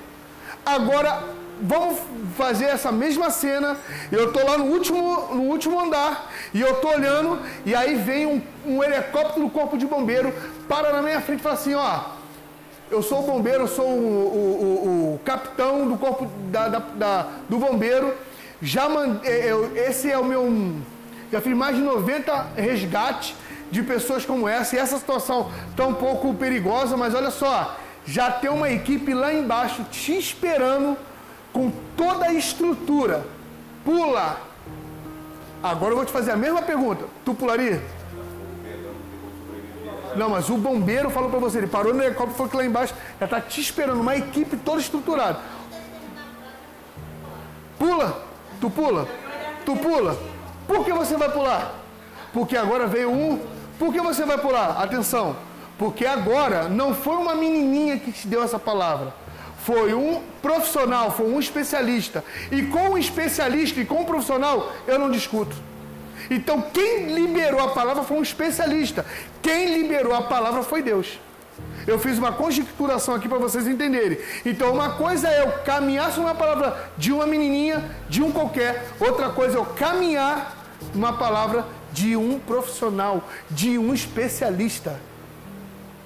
[0.66, 1.24] Agora,
[1.62, 1.99] vamos
[2.38, 3.78] fazer essa mesma cena.
[4.12, 8.26] Eu tô lá no último, no último andar e eu tô olhando e aí vem
[8.26, 10.34] um, um helicóptero do corpo de bombeiro
[10.68, 11.99] para na minha frente e fala assim, ó,
[12.89, 16.80] eu sou o bombeiro, eu sou o, o, o, o capitão do corpo da, da,
[16.80, 18.14] da, do bombeiro.
[18.62, 20.74] Já mandei, é, eu, esse é o meu,
[21.32, 23.36] já fiz mais de 90 resgates
[23.70, 28.32] de pessoas como essa e essa situação está um pouco perigosa, mas olha só, já
[28.32, 30.97] tem uma equipe lá embaixo te esperando
[31.54, 33.26] com toda a estrutura.
[33.84, 34.38] Pula.
[35.62, 37.06] Agora eu vou te fazer a mesma pergunta.
[37.26, 37.82] Tu pularia?
[40.16, 42.66] Não, mas o bombeiro falou para você, ele parou no helicóptero e falou que lá
[42.66, 45.39] embaixo já está te esperando, uma equipe toda estruturada.
[47.78, 48.22] Pula.
[48.60, 49.08] Tu pula.
[49.66, 50.18] Tu pula.
[50.66, 51.74] Por que você vai pular?
[52.34, 53.39] Porque agora veio um.
[53.78, 54.82] Por que você vai pular?
[54.82, 55.36] Atenção.
[55.78, 59.14] Porque agora não foi uma menininha que te deu essa palavra.
[59.68, 62.24] Foi um profissional, foi um especialista.
[62.49, 65.53] E com o especialista e com o profissional, eu não discuto.
[66.32, 69.05] Então, quem liberou a palavra foi um especialista.
[69.41, 71.20] Quem liberou a palavra foi Deus.
[71.86, 74.18] Eu fiz uma conjecturação aqui para vocês entenderem.
[74.45, 78.88] Então, uma coisa é eu caminhar sobre uma palavra de uma menininha, de um qualquer.
[79.01, 80.65] Outra coisa é eu caminhar
[80.95, 84.97] uma palavra de um profissional, de um especialista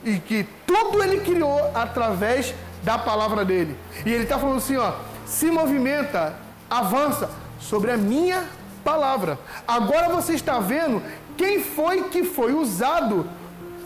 [0.03, 3.77] e que tudo ele criou através da palavra dele.
[4.05, 4.93] E ele está falando assim, ó,
[5.25, 6.35] se movimenta,
[6.69, 7.29] avança
[7.59, 8.47] sobre a minha
[8.83, 9.39] palavra.
[9.67, 11.01] Agora você está vendo
[11.37, 13.27] quem foi que foi usado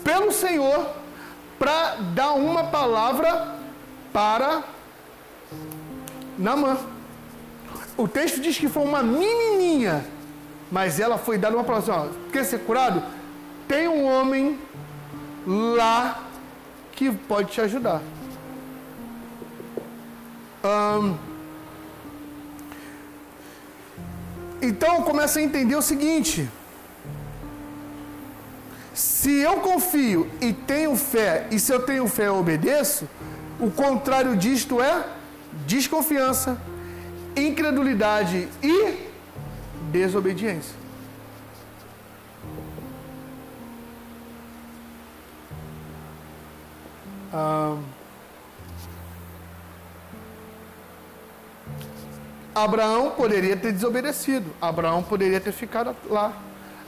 [0.03, 0.87] pelo Senhor
[1.59, 3.55] para dar uma palavra
[4.11, 4.63] para
[6.37, 6.77] Namã.
[7.97, 10.05] O texto diz que foi uma menininha,
[10.71, 13.01] mas ela foi dada uma palavra assim, ó, quer ser curado?
[13.67, 14.59] Tem um homem
[15.47, 16.23] lá
[16.91, 18.01] que pode te ajudar.
[24.61, 26.49] Então começa a entender o seguinte:
[28.93, 33.07] se eu confio e tenho fé, e se eu tenho fé eu obedeço,
[33.59, 35.05] o contrário disto é
[35.65, 36.59] desconfiança,
[37.35, 39.09] incredulidade e
[39.91, 40.75] desobediência.
[47.31, 47.77] Ah,
[52.55, 54.49] Abraão poderia ter desobedecido.
[54.61, 56.31] Abraão poderia ter ficado lá.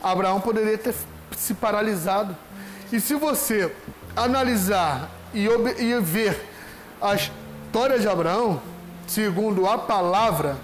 [0.02, 0.94] Abraão poderia ter
[1.36, 2.34] se paralisado.
[2.90, 3.70] E se você
[4.16, 6.42] analisar e, e ver
[7.02, 8.62] a história de Abraão,
[9.06, 10.56] segundo a palavra,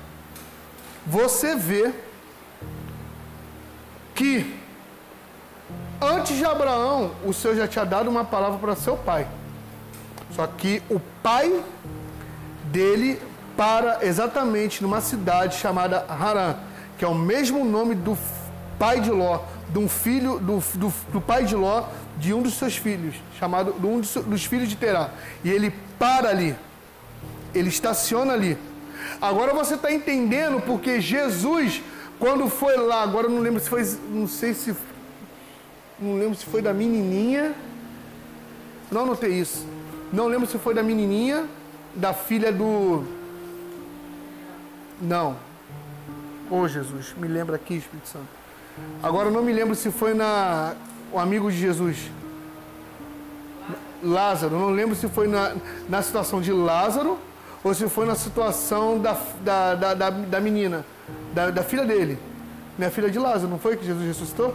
[1.07, 1.93] você vê
[4.15, 4.59] que
[6.01, 9.27] antes de Abraão, o Senhor já tinha dado uma palavra para seu pai.
[10.31, 11.63] Só que o pai
[12.65, 13.21] dele
[13.57, 16.57] para exatamente numa cidade chamada Harã,
[16.99, 18.17] que é o mesmo nome do
[18.79, 21.85] pai de Ló, de um filho do, do, do pai de Ló,
[22.19, 25.11] de um dos seus filhos, chamado de um dos, dos filhos de Terá.
[25.43, 26.55] E ele para ali,
[27.55, 28.59] ele estaciona ali.
[29.21, 31.83] Agora você está entendendo porque Jesus,
[32.19, 34.75] quando foi lá, agora não lembro se foi, não sei se,
[35.99, 37.55] não lembro se foi da menininha,
[38.91, 39.67] não anotei isso.
[40.13, 41.47] Não lembro se foi da menininha,
[41.95, 43.05] da filha do.
[45.01, 45.36] Não.
[46.51, 48.28] Ô oh, Jesus, me lembra aqui, Espírito Santo.
[49.03, 50.74] Agora eu não me lembro se foi na.
[51.12, 52.11] O amigo de Jesus.
[54.03, 54.59] Lázaro.
[54.59, 55.55] Não lembro se foi na,
[55.88, 57.18] na situação de Lázaro
[57.62, 60.84] ou se foi na situação da, da, da, da, da menina,
[61.32, 62.18] da, da filha dele.
[62.76, 64.55] Minha filha de Lázaro, não foi que Jesus ressuscitou?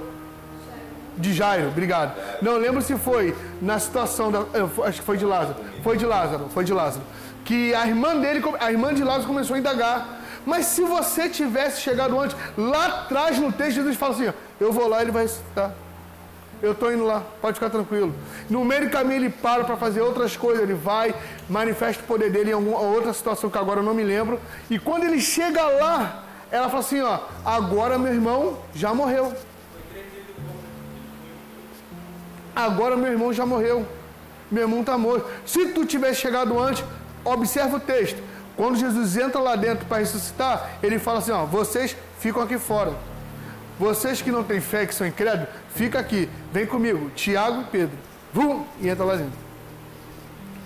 [1.17, 2.13] De Jairo, obrigado.
[2.41, 4.45] Não lembro se foi na situação da.
[4.85, 5.55] Acho que foi de Lázaro.
[5.83, 7.03] Foi de Lázaro, foi de Lázaro.
[7.43, 10.18] Que a irmã dele, a irmã de Lázaro começou a indagar.
[10.50, 14.88] Mas se você tivesse chegado antes, lá atrás no texto, Jesus fala assim: Eu vou
[14.88, 15.72] lá, ele vai ressuscitar.
[16.60, 18.14] Eu estou indo lá, pode ficar tranquilo.
[18.50, 21.14] No meio do caminho ele para para fazer outras coisas, ele vai,
[21.47, 24.39] manifesta o poder dele em alguma outra situação que agora eu não me lembro.
[24.72, 29.32] E quando ele chega lá, ela fala assim: Ó, agora meu irmão já morreu.
[32.56, 33.86] Agora meu irmão já morreu.
[34.50, 35.30] Meu irmão está morto.
[35.45, 36.84] Se tu tivesse chegado antes,
[37.24, 38.20] observa o texto.
[38.60, 42.91] Quando Jesus entra lá dentro para ressuscitar, ele fala assim: ó, vocês ficam aqui fora.
[43.80, 47.97] Vocês que não têm fé, que são incrédulos, fica aqui, vem comigo, Tiago e Pedro.
[48.34, 49.39] Vum, e entra lá dentro.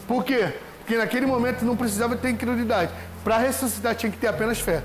[0.07, 0.55] Por quê?
[0.79, 2.91] Porque naquele momento não precisava ter incredulidade.
[3.23, 4.81] Para ressuscitar tinha que ter apenas fé.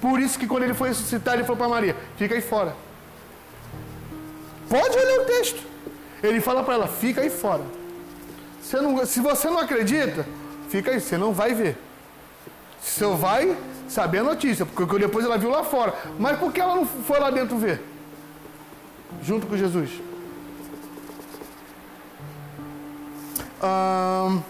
[0.00, 2.76] Por isso que quando ele foi ressuscitar, ele falou para Maria: fica aí fora.
[4.68, 5.60] Pode olhar o texto.
[6.22, 7.64] Ele fala para ela: fica aí fora.
[8.62, 10.24] Você não, se você não acredita,
[10.68, 11.76] fica aí, você não vai ver.
[12.80, 13.56] Você vai
[13.88, 15.94] saber a notícia, porque depois ela viu lá fora.
[16.18, 17.82] Mas por que ela não foi lá dentro ver?
[19.22, 19.90] Junto com Jesus.
[23.62, 24.40] Hum,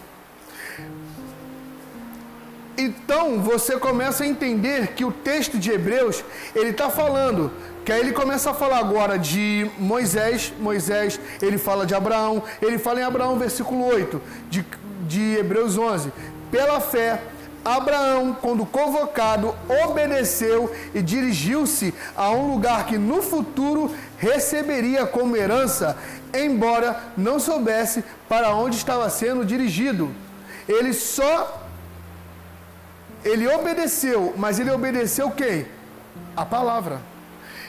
[2.77, 6.23] então você começa a entender que o texto de Hebreus
[6.55, 7.51] ele está falando
[7.83, 12.77] que aí ele começa a falar agora de Moisés, Moisés, ele fala de Abraão, ele
[12.77, 14.63] fala em Abraão, versículo 8, de,
[15.09, 16.13] de Hebreus 11.
[16.51, 17.21] Pela fé,
[17.65, 19.53] Abraão, quando convocado,
[19.83, 25.97] obedeceu e dirigiu-se a um lugar que no futuro receberia como herança,
[26.33, 30.11] embora não soubesse para onde estava sendo dirigido.
[30.67, 31.65] Ele só
[33.25, 35.65] ele obedeceu, mas ele obedeceu quem?
[36.37, 37.01] A palavra.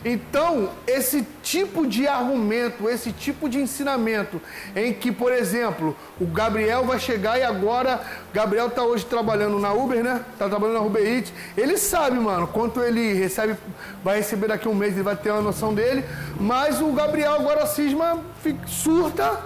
[0.04, 4.40] Então, esse tipo de argumento, esse tipo de ensinamento,
[4.74, 8.00] em que, por exemplo, o Gabriel vai chegar e agora,
[8.32, 10.24] Gabriel está hoje trabalhando na Uber, né?
[10.32, 11.32] Está trabalhando na Uber Eats.
[11.54, 13.56] Ele sabe, mano, quanto ele recebe,
[14.02, 16.02] vai receber daqui a um mês, ele vai ter uma noção dele.
[16.38, 18.18] Mas o Gabriel agora cisma,
[18.66, 19.40] surta,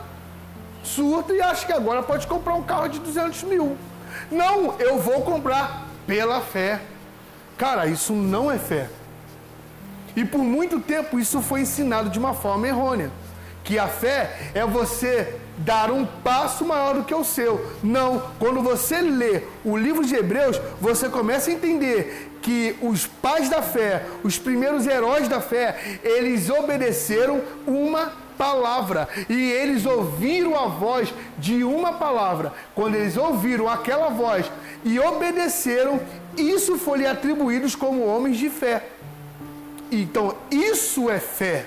[0.84, 3.76] surta e acha que agora pode comprar um carro de 200 mil.
[4.30, 6.80] Não, eu vou comprar pela fé.
[7.58, 8.88] Cara, isso não é fé.
[10.16, 13.10] E por muito tempo isso foi ensinado de uma forma errônea.
[13.62, 17.72] Que a fé é você dar um passo maior do que o seu.
[17.82, 23.48] Não, quando você lê o livro de Hebreus, você começa a entender que os pais
[23.48, 30.66] da fé, os primeiros heróis da fé, eles obedeceram uma palavra e eles ouviram a
[30.66, 32.52] voz de uma palavra.
[32.74, 34.50] Quando eles ouviram aquela voz
[34.84, 36.00] e obedeceram,
[36.36, 38.90] isso foi lhe atribuídos como homens de fé.
[40.02, 41.66] Então, isso é fé.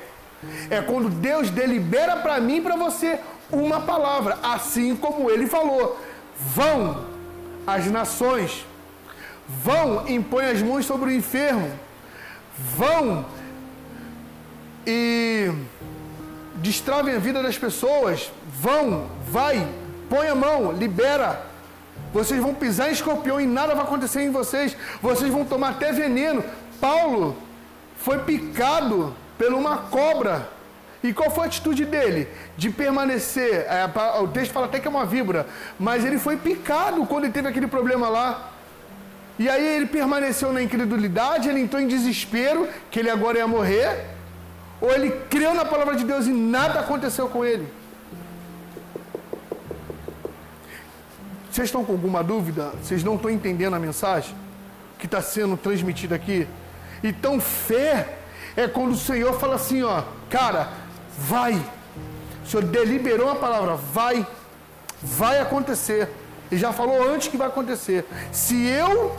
[0.70, 3.20] É quando Deus delibera para mim e para você
[3.52, 6.00] uma palavra, assim como ele falou:
[6.38, 7.06] vão
[7.66, 8.66] as nações,
[9.48, 11.72] vão, impõe as mãos sobre o enfermo,
[12.76, 13.26] vão
[14.86, 15.52] e
[16.56, 19.68] destravem a vida das pessoas, vão, vai,
[20.10, 21.46] põe a mão, libera.
[22.14, 24.78] Vocês vão pisar em escorpião e nada vai acontecer em vocês.
[25.02, 26.44] Vocês vão tomar até veneno.
[26.80, 27.36] Paulo
[28.08, 30.48] foi picado por uma cobra.
[31.04, 32.26] E qual foi a atitude dele?
[32.56, 33.66] De permanecer.
[33.68, 33.84] É,
[34.22, 35.46] o texto fala até que é uma víbora,
[35.78, 38.52] mas ele foi picado quando ele teve aquele problema lá.
[39.38, 44.06] E aí ele permaneceu na incredulidade, ele entrou em desespero, que ele agora ia morrer.
[44.80, 47.68] Ou ele creu na palavra de Deus e nada aconteceu com ele.
[51.52, 52.72] Vocês estão com alguma dúvida?
[52.82, 54.34] Vocês não estão entendendo a mensagem
[54.98, 56.48] que está sendo transmitida aqui?
[57.04, 58.18] Então, fé
[58.56, 60.70] é quando o Senhor fala assim: ó, cara,
[61.18, 61.54] vai.
[62.44, 64.26] O Senhor deliberou a palavra, vai,
[65.02, 66.10] vai acontecer.
[66.52, 68.06] E já falou antes que vai acontecer.
[68.32, 69.16] Se eu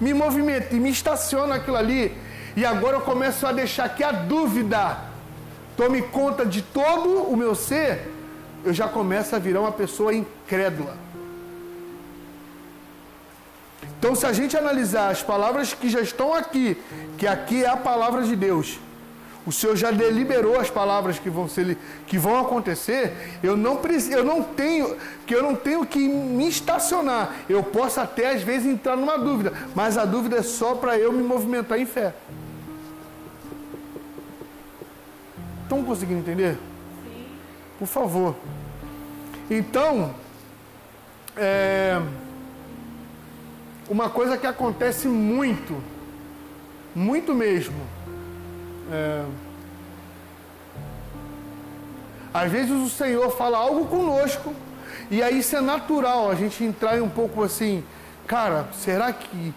[0.00, 2.16] me movimento e me estaciono aquilo ali,
[2.56, 4.96] e agora eu começo a deixar que a dúvida
[5.76, 8.10] tome conta de todo o meu ser,
[8.64, 10.96] eu já começo a virar uma pessoa incrédula.
[14.00, 16.74] Então, se a gente analisar as palavras que já estão aqui,
[17.18, 18.80] que aqui é a palavra de Deus,
[19.44, 21.76] o Senhor já deliberou as palavras que vão ser
[22.06, 23.12] que vão acontecer.
[23.42, 23.78] Eu não
[24.10, 24.96] eu não tenho
[25.26, 27.30] que eu não tenho que me estacionar.
[27.46, 31.12] Eu posso até às vezes entrar numa dúvida, mas a dúvida é só para eu
[31.12, 32.14] me movimentar em fé.
[35.64, 36.56] Estão conseguindo entender?
[37.04, 37.26] Sim.
[37.78, 38.34] Por favor.
[39.50, 40.14] Então,
[41.36, 42.00] é
[43.90, 45.82] uma coisa que acontece muito,
[46.94, 47.74] muito mesmo.
[48.88, 49.24] É,
[52.32, 54.54] às vezes o Senhor fala algo conosco
[55.10, 57.82] e aí isso é natural a gente entrar em um pouco assim,
[58.28, 59.52] cara, será que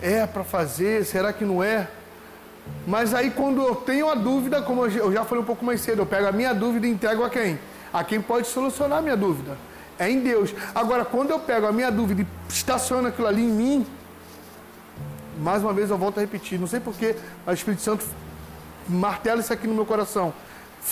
[0.00, 1.04] é para fazer?
[1.04, 1.88] Será que não é?
[2.86, 6.02] Mas aí quando eu tenho a dúvida, como eu já falei um pouco mais cedo,
[6.02, 7.58] eu pego a minha dúvida e entrego a quem?
[7.92, 9.56] A quem pode solucionar a minha dúvida
[10.00, 10.52] é em Deus.
[10.74, 13.86] Agora, quando eu pego a minha dúvida e estaciono aquilo ali em mim,
[15.38, 17.14] mais uma vez eu volto a repetir, não sei porquê,
[17.46, 18.04] mas o Espírito Santo
[18.88, 20.34] martela isso aqui no meu coração.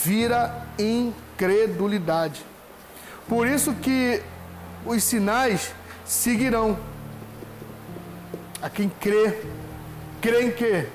[0.05, 2.45] Vira incredulidade.
[3.27, 4.23] Por isso que
[4.87, 6.79] os sinais seguirão
[8.63, 9.43] a quem crê.
[10.21, 10.87] Crê em quê?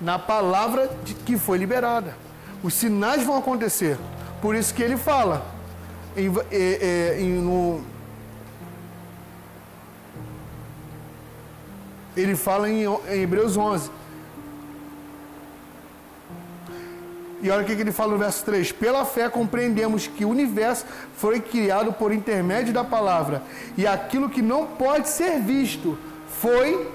[0.00, 2.16] na palavra de que foi liberada.
[2.62, 3.98] Os sinais vão acontecer.
[4.40, 5.44] Por isso que ele fala
[6.18, 7.80] em, em, no,
[12.16, 13.90] ele fala em, em Hebreus 11.
[17.40, 20.84] E olha o que ele fala no verso 3: Pela fé compreendemos que o universo
[21.16, 23.42] foi criado por intermédio da palavra,
[23.76, 25.96] e aquilo que não pode ser visto
[26.40, 26.90] foi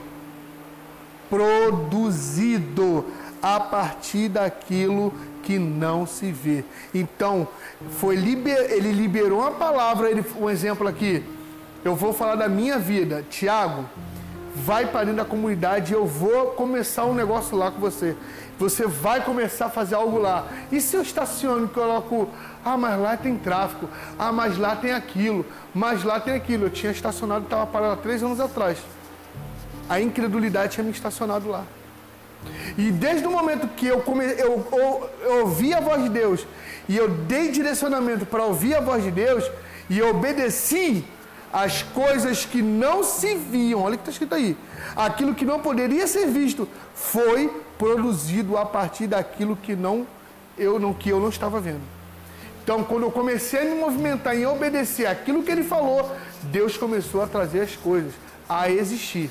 [1.29, 3.05] produzido
[3.41, 5.13] a partir daquilo
[5.43, 6.63] que não se vê.
[6.93, 7.47] Então,
[7.91, 11.23] foi liber, ele liberou uma palavra, ele, um exemplo aqui.
[11.83, 13.25] Eu vou falar da minha vida.
[13.29, 13.85] Tiago,
[14.55, 18.15] vai para dentro da comunidade eu vou começar um negócio lá com você.
[18.59, 20.47] Você vai começar a fazer algo lá.
[20.71, 22.29] E se eu estaciono e coloco,
[22.63, 26.65] ah, mas lá tem tráfico, ah, mas lá tem aquilo, mas lá tem aquilo.
[26.65, 28.77] Eu tinha estacionado estava parado há três anos atrás.
[29.89, 31.65] A incredulidade tinha me estacionado lá.
[32.77, 36.45] E desde o momento que eu, come, eu, eu, eu ouvi a voz de Deus
[36.87, 39.49] e eu dei direcionamento para ouvir a voz de Deus
[39.89, 41.05] e obedeci
[41.51, 44.57] as coisas que não se viam, olha o que está escrito aí,
[44.95, 50.07] aquilo que não poderia ser visto foi produzido a partir daquilo que não
[50.57, 51.81] eu não que eu não estava vendo.
[52.63, 56.09] Então, quando eu comecei a me movimentar em obedecer aquilo que ele falou,
[56.43, 58.13] Deus começou a trazer as coisas
[58.47, 59.29] a existir.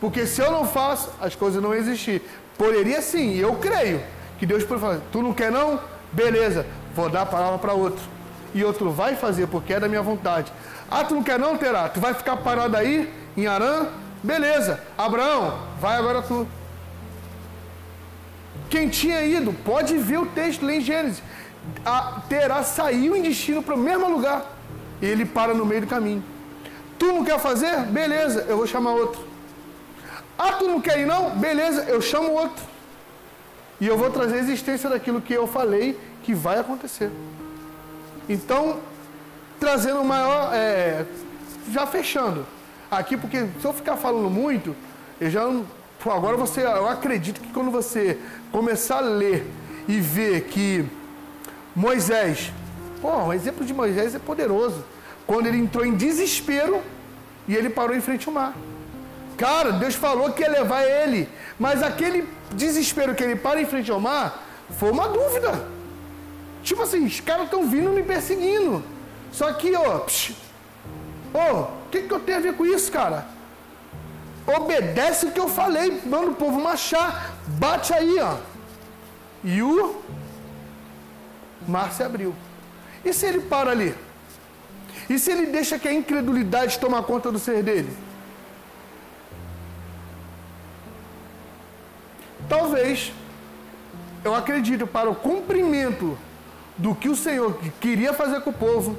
[0.00, 2.22] Porque se eu não faço, as coisas não existir.
[2.56, 4.02] Poderia sim, eu creio
[4.38, 5.78] que Deus pode falar, tu não quer não?
[6.12, 8.02] Beleza, vou dar a palavra para outro.
[8.54, 10.52] E outro vai fazer porque é da minha vontade.
[10.90, 11.88] Ah, tu não quer não, Terá?
[11.88, 13.86] Tu vai ficar parado aí, em Arã?
[14.22, 14.80] Beleza.
[14.98, 16.48] Abraão, vai agora tu.
[18.68, 21.22] Quem tinha ido, pode ver o texto lá em Gênesis.
[21.84, 24.44] A Terá saiu em destino para o mesmo lugar.
[25.00, 26.22] E ele para no meio do caminho.
[26.98, 27.82] Tu não quer fazer?
[27.86, 29.29] Beleza, eu vou chamar outro.
[30.42, 31.36] Ah, tu não quer ir não?
[31.36, 32.64] Beleza, eu chamo outro.
[33.78, 37.10] E eu vou trazer a existência daquilo que eu falei que vai acontecer.
[38.26, 38.78] Então,
[39.58, 40.50] trazendo maior.
[40.54, 41.04] É,
[41.70, 42.46] já fechando.
[42.90, 44.74] Aqui, porque se eu ficar falando muito,
[45.20, 45.66] eu já não.
[46.06, 46.62] Agora você.
[46.62, 48.18] Eu acredito que quando você
[48.50, 49.46] começar a ler
[49.86, 50.86] e ver que
[51.76, 52.50] Moisés.
[53.02, 54.82] Pô, o exemplo de Moisés é poderoso.
[55.26, 56.80] Quando ele entrou em desespero
[57.46, 58.54] e ele parou em frente ao mar.
[59.40, 61.26] Cara, Deus falou que ia levar ele.
[61.58, 64.46] Mas aquele desespero que ele para em frente ao mar
[64.78, 65.66] foi uma dúvida.
[66.62, 68.84] Tipo assim, os caras estão vindo me perseguindo.
[69.32, 70.04] Só que, ó,
[71.32, 73.26] ô, o que, que eu tenho a ver com isso, cara?
[74.46, 78.36] Obedece o que eu falei, manda o povo marchar, bate aí, ó.
[79.42, 80.02] E o
[81.66, 82.34] mar se abriu.
[83.02, 83.94] E se ele para ali?
[85.08, 88.09] E se ele deixa que a incredulidade toma conta do ser dele?
[92.50, 93.12] Talvez,
[94.24, 96.18] eu acredito, para o cumprimento
[96.76, 98.98] do que o Senhor queria fazer com o povo,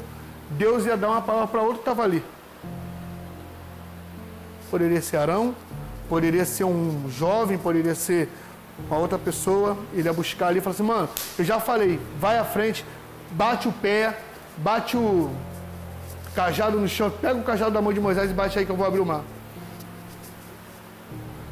[0.52, 2.24] Deus ia dar uma palavra para outro que estava ali.
[4.70, 5.54] Poderia ser Arão,
[6.08, 8.30] poderia ser um jovem, poderia ser
[8.88, 9.78] uma outra pessoa.
[9.93, 12.86] Ele ia buscar ali e falar assim: mano, eu já falei, vai à frente,
[13.32, 14.18] bate o pé,
[14.56, 15.30] bate o
[16.34, 18.78] cajado no chão, pega o cajado da mão de Moisés e bate aí que eu
[18.78, 19.24] vou abrir o mar.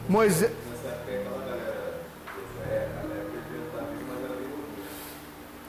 [0.07, 0.58] Moisés.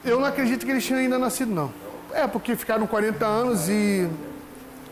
[0.03, 1.71] Eu não acredito que eles tinham ainda nascido, não.
[2.11, 4.09] É, porque ficaram 40 anos e.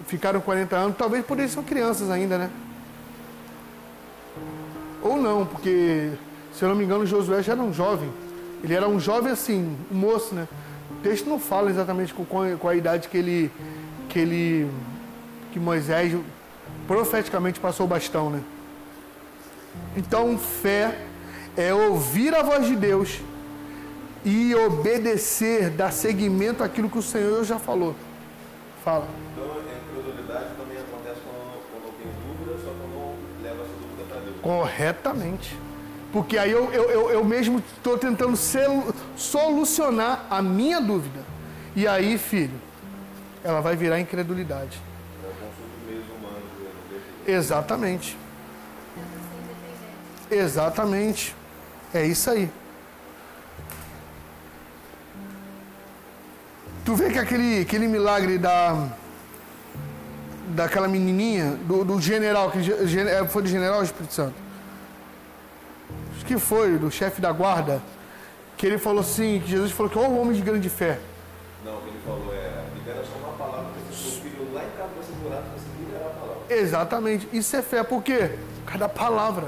[0.06, 2.50] Ficaram 40 anos, talvez por eles são crianças ainda, né?
[5.02, 6.12] Ou não, porque,
[6.54, 8.12] se eu não me engano, Josué já era um jovem.
[8.64, 10.48] Ele era um jovem assim, um moço, né?
[10.92, 13.52] O texto não fala exatamente com, com a idade que ele.
[14.08, 14.70] que ele.
[15.52, 16.16] que Moisés
[16.88, 18.42] profeticamente passou o bastão, né?
[19.98, 21.00] Então, fé
[21.58, 23.20] é ouvir a voz de Deus
[24.24, 27.96] e obedecer, dar seguimento àquilo que o Senhor já falou.
[28.84, 29.08] Fala.
[29.34, 34.20] Então, a incredulidade também acontece quando, quando tem dúvida, só quando leva essa dúvida para
[34.22, 34.36] Deus.
[34.42, 35.58] Corretamente.
[36.12, 38.36] Porque aí eu, eu, eu, eu mesmo estou tentando
[39.16, 41.20] solucionar a minha dúvida.
[41.76, 42.60] E aí, filho,
[43.44, 44.82] ela vai virar incredulidade.
[47.28, 48.18] Exatamente.
[50.32, 51.36] Exatamente.
[51.94, 52.50] É isso aí.
[56.90, 58.88] Tu vê que aquele, aquele milagre da
[60.56, 64.34] daquela menininha, do, do general, que é, foi do general Espírito Santo?
[66.16, 67.80] Acho que foi, do chefe da guarda,
[68.58, 70.98] que ele falou assim, que Jesus falou que, ó, oh, homem de grande fé.
[71.64, 74.72] Não, o que ele falou é, libera só uma palavra, que seu filho lá em
[74.72, 76.42] casa vai ser curado, você liberar a palavra.
[76.50, 78.32] Exatamente, isso é fé, por quê?
[78.62, 79.48] Por causa da palavra.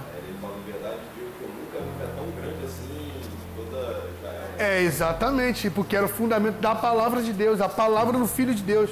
[4.61, 8.61] É, exatamente, porque era o fundamento da palavra de Deus, a palavra do Filho de
[8.61, 8.91] Deus.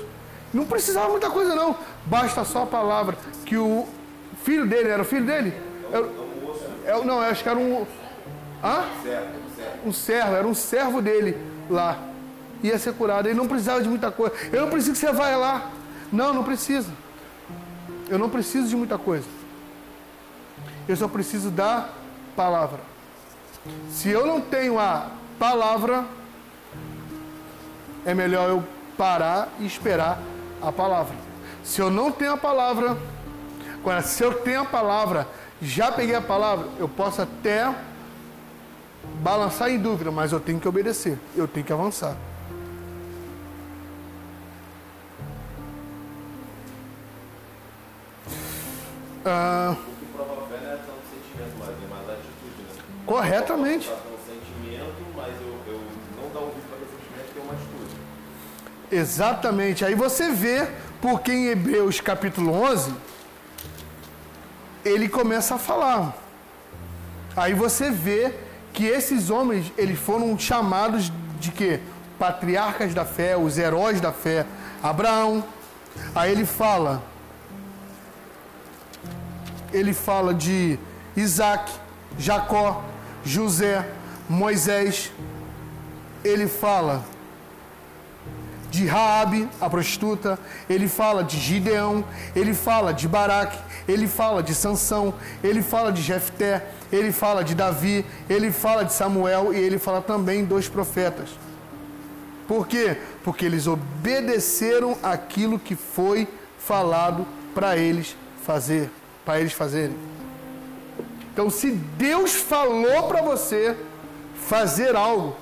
[0.52, 1.78] Não precisava muita coisa, não.
[2.08, 3.16] Basta só a palavra.
[3.46, 3.88] Que o
[4.44, 5.54] filho dele, era o filho dele?
[5.94, 6.08] Era,
[6.88, 7.86] é, não, acho que era um.
[8.64, 8.84] Hã?
[9.86, 11.38] Um servo, era um servo dele
[11.70, 12.00] lá.
[12.64, 13.28] Ia ser curado.
[13.28, 14.34] Ele não precisava de muita coisa.
[14.52, 15.70] Eu não preciso que você vá lá.
[16.12, 16.90] Não, não precisa.
[18.10, 19.28] Eu não preciso de muita coisa.
[20.88, 21.90] Eu só preciso da
[22.36, 22.80] palavra.
[23.92, 26.06] Se eu não tenho a palavra,
[28.06, 28.64] é melhor eu
[28.98, 30.20] parar e esperar
[30.62, 31.16] a palavra.
[31.64, 32.98] Se eu não tenho a palavra,
[33.76, 35.28] agora se eu tenho a palavra,
[35.62, 37.74] já peguei a palavra, eu posso até
[39.22, 42.16] balançar em dúvida, mas eu tenho que obedecer, eu tenho que avançar.
[49.26, 52.62] Ah, o que prova a fé não é tanto sentimento, mas é mais a atitude,
[52.64, 52.84] né?
[53.06, 53.88] Corretamente.
[53.90, 55.82] Eu posso um sentimento, mas eu, eu
[56.16, 57.96] não dar ouvido para esse sentimento, que é uma atitude.
[58.92, 59.86] Exatamente.
[59.86, 60.68] Aí você vê
[61.02, 62.94] porque em Hebreus capítulo 11
[64.84, 66.16] ele começa a falar.
[67.36, 68.34] Aí você vê
[68.74, 71.80] que esses homens, eles foram chamados de quê?
[72.18, 74.46] Patriarcas da fé, os heróis da fé.
[74.82, 75.44] Abraão.
[76.16, 77.04] Aí ele fala
[79.74, 80.80] ele fala de
[81.16, 81.72] Isaac,
[82.18, 82.84] Jacó,
[83.24, 83.88] José,
[84.28, 85.12] Moisés.
[86.24, 87.04] Ele fala
[88.70, 90.38] de Raabe, a prostituta,
[90.70, 92.04] ele fala de Gideão,
[92.36, 93.58] ele fala de Baraque,
[93.88, 95.14] ele fala de Sansão,
[95.44, 100.02] ele fala de Jefté, ele fala de Davi, ele fala de Samuel e ele fala
[100.02, 101.30] também dos profetas.
[102.48, 102.98] Por quê?
[103.24, 108.90] Porque eles obedeceram aquilo que foi falado para eles fazer
[109.30, 109.96] para eles fazerem.
[111.32, 113.78] Então, se Deus falou para você
[114.48, 115.36] fazer algo,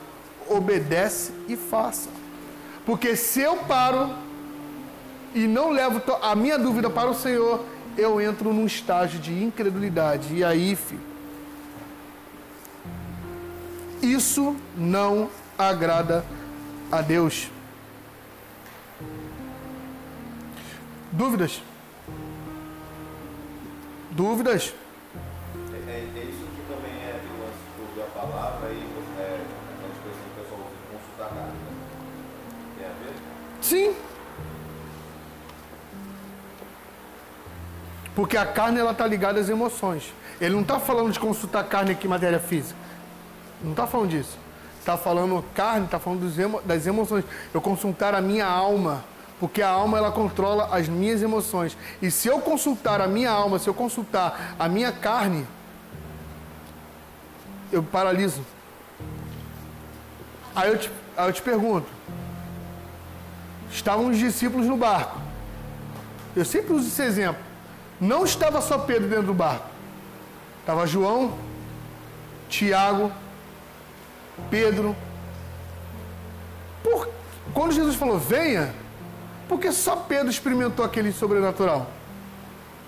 [0.50, 2.10] obedece e faça.
[2.88, 4.16] Porque se eu paro
[5.36, 7.66] e não levo a minha dúvida para o Senhor,
[7.98, 10.34] eu entro num estágio de incredulidade.
[10.34, 11.02] E aí, filho,
[14.02, 15.30] isso não
[15.60, 16.24] agrada
[16.90, 17.52] a Deus.
[21.12, 21.62] Dúvidas?
[24.12, 24.74] Dúvidas?
[33.68, 33.94] Sim.
[38.16, 40.14] Porque a carne ela está ligada às emoções.
[40.40, 42.80] Ele não está falando de consultar carne aqui, matéria física.
[43.62, 44.38] Não está falando disso.
[44.80, 47.26] Está falando carne, está falando emo, das emoções.
[47.54, 49.04] Eu consultar a minha alma
[49.40, 51.78] porque a alma ela controla as minhas emoções.
[52.02, 55.46] E se eu consultar a minha alma, se eu consultar a minha carne,
[57.72, 58.42] eu paraliso.
[60.56, 61.88] Aí eu te, aí eu te pergunto:
[63.72, 65.20] estavam os discípulos no barco.
[66.36, 67.42] Eu sempre uso esse exemplo.
[68.00, 69.66] Não estava só Pedro dentro do barco.
[70.60, 71.34] Estava João,
[72.50, 73.12] Tiago,
[74.50, 74.96] Pedro.
[76.84, 77.10] Por,
[77.54, 78.74] quando Jesus falou, venha,
[79.48, 81.88] porque só Pedro experimentou aquele sobrenatural.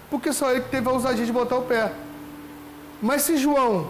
[0.09, 1.91] Porque só ele teve a ousadia de botar o pé.
[3.01, 3.87] Mas se João,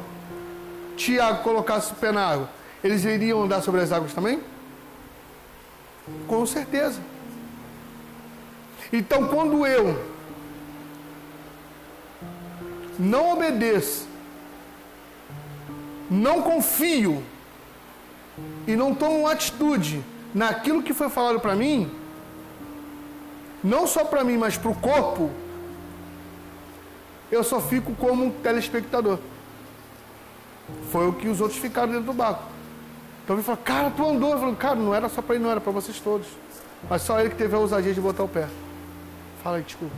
[0.96, 2.50] Tiago colocasse o pé na água,
[2.84, 4.40] eles iriam andar sobre as águas também?
[6.28, 7.00] Com certeza.
[8.92, 10.04] Então, quando eu
[12.98, 14.08] não obedeço,
[16.10, 17.24] não confio
[18.68, 20.04] e não tomo atitude
[20.34, 21.90] naquilo que foi falado para mim,
[23.64, 25.30] não só para mim, mas para o corpo,
[27.32, 29.20] eu só fico como um telespectador.
[30.92, 32.44] Foi o que os outros ficaram dentro do barco.
[33.30, 34.32] Então ele falou, cara, tu andou.
[34.32, 36.26] Eu falei, cara, não era só para ele, não era para vocês todos.
[36.90, 38.48] Mas só ele que teve a ousadia de botar o pé.
[39.44, 39.94] Fala aí, desculpa.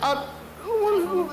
[0.00, 0.24] A,
[0.64, 1.30] não, não,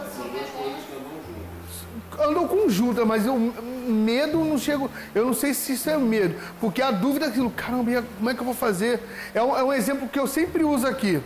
[2.20, 4.92] andam conjuntas, mas eu medo não chego.
[5.16, 8.34] Eu não sei se isso é medo, porque a dúvida é aquilo, caramba, como é
[8.34, 9.00] que eu vou fazer?
[9.34, 11.22] É um, é um exemplo que eu sempre uso aqui.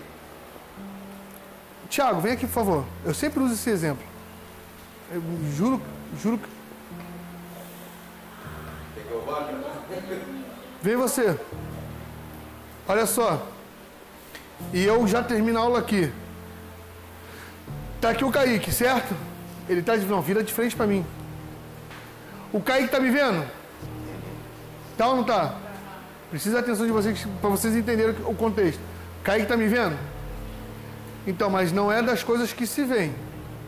[1.93, 2.85] Tiago, vem aqui, por favor.
[3.05, 4.03] Eu sempre uso esse exemplo.
[5.11, 5.21] Eu
[5.55, 5.79] juro,
[6.19, 6.49] juro que.
[10.81, 11.39] Vem você.
[12.87, 13.47] Olha só.
[14.73, 16.11] E eu já termino a aula aqui.
[18.01, 19.15] Tá aqui o Kaique, certo?
[19.69, 21.05] Ele está de não, vira de frente para mim.
[22.51, 23.47] O Kaique está me vendo?
[24.97, 25.53] Tá ou não tá?
[26.31, 28.81] Precisa da atenção de vocês para vocês entenderem o contexto.
[29.23, 29.95] Kaique está me vendo?
[31.25, 33.15] Então, mas não é das coisas que se veem,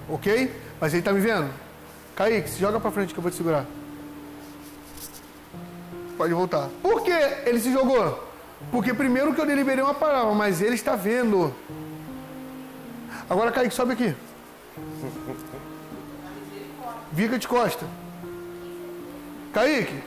[0.09, 0.51] Ok?
[0.79, 1.49] Mas ele está me vendo?
[2.15, 3.65] Kaique, se joga para frente que eu vou te segurar.
[6.17, 6.69] Pode voltar.
[6.81, 8.23] Por que ele se jogou?
[8.71, 11.53] Porque primeiro que eu deliberei uma palavra, mas ele está vendo.
[13.29, 14.15] Agora, Kaique, sobe aqui.
[17.11, 17.85] Vica de costa.
[19.53, 20.03] Kaique.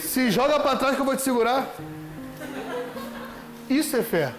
[0.00, 1.68] Se joga para trás que eu vou te segurar.
[3.68, 4.34] Isso é fé.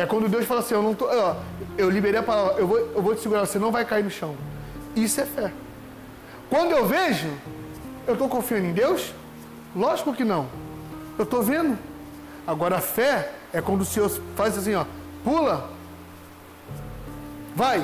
[0.00, 1.36] É quando Deus fala assim, eu não tô, ó,
[1.76, 4.10] eu liberei a palavra, eu vou, eu vou te segurar, você não vai cair no
[4.10, 4.34] chão.
[4.96, 5.52] Isso é fé.
[6.48, 7.28] Quando eu vejo,
[8.06, 9.12] eu estou confiando em Deus?
[9.76, 10.48] Lógico que não.
[11.18, 11.78] Eu estou vendo.
[12.46, 14.86] Agora a fé é quando o Senhor faz assim, ó,
[15.22, 15.70] pula,
[17.54, 17.80] vai.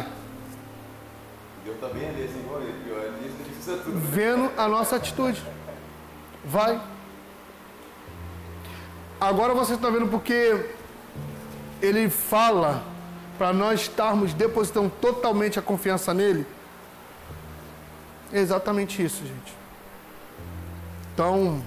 [1.66, 3.98] Deus ali, assim, igual ele, pior, ele precisa tudo.
[3.98, 5.44] Vendo a nossa atitude.
[6.46, 6.80] Vai.
[9.20, 10.76] Agora você está vendo porque
[11.82, 12.82] ele fala
[13.36, 16.46] para nós estarmos depositando totalmente a confiança nele.
[18.32, 19.54] É exatamente isso, gente.
[21.12, 21.62] Então,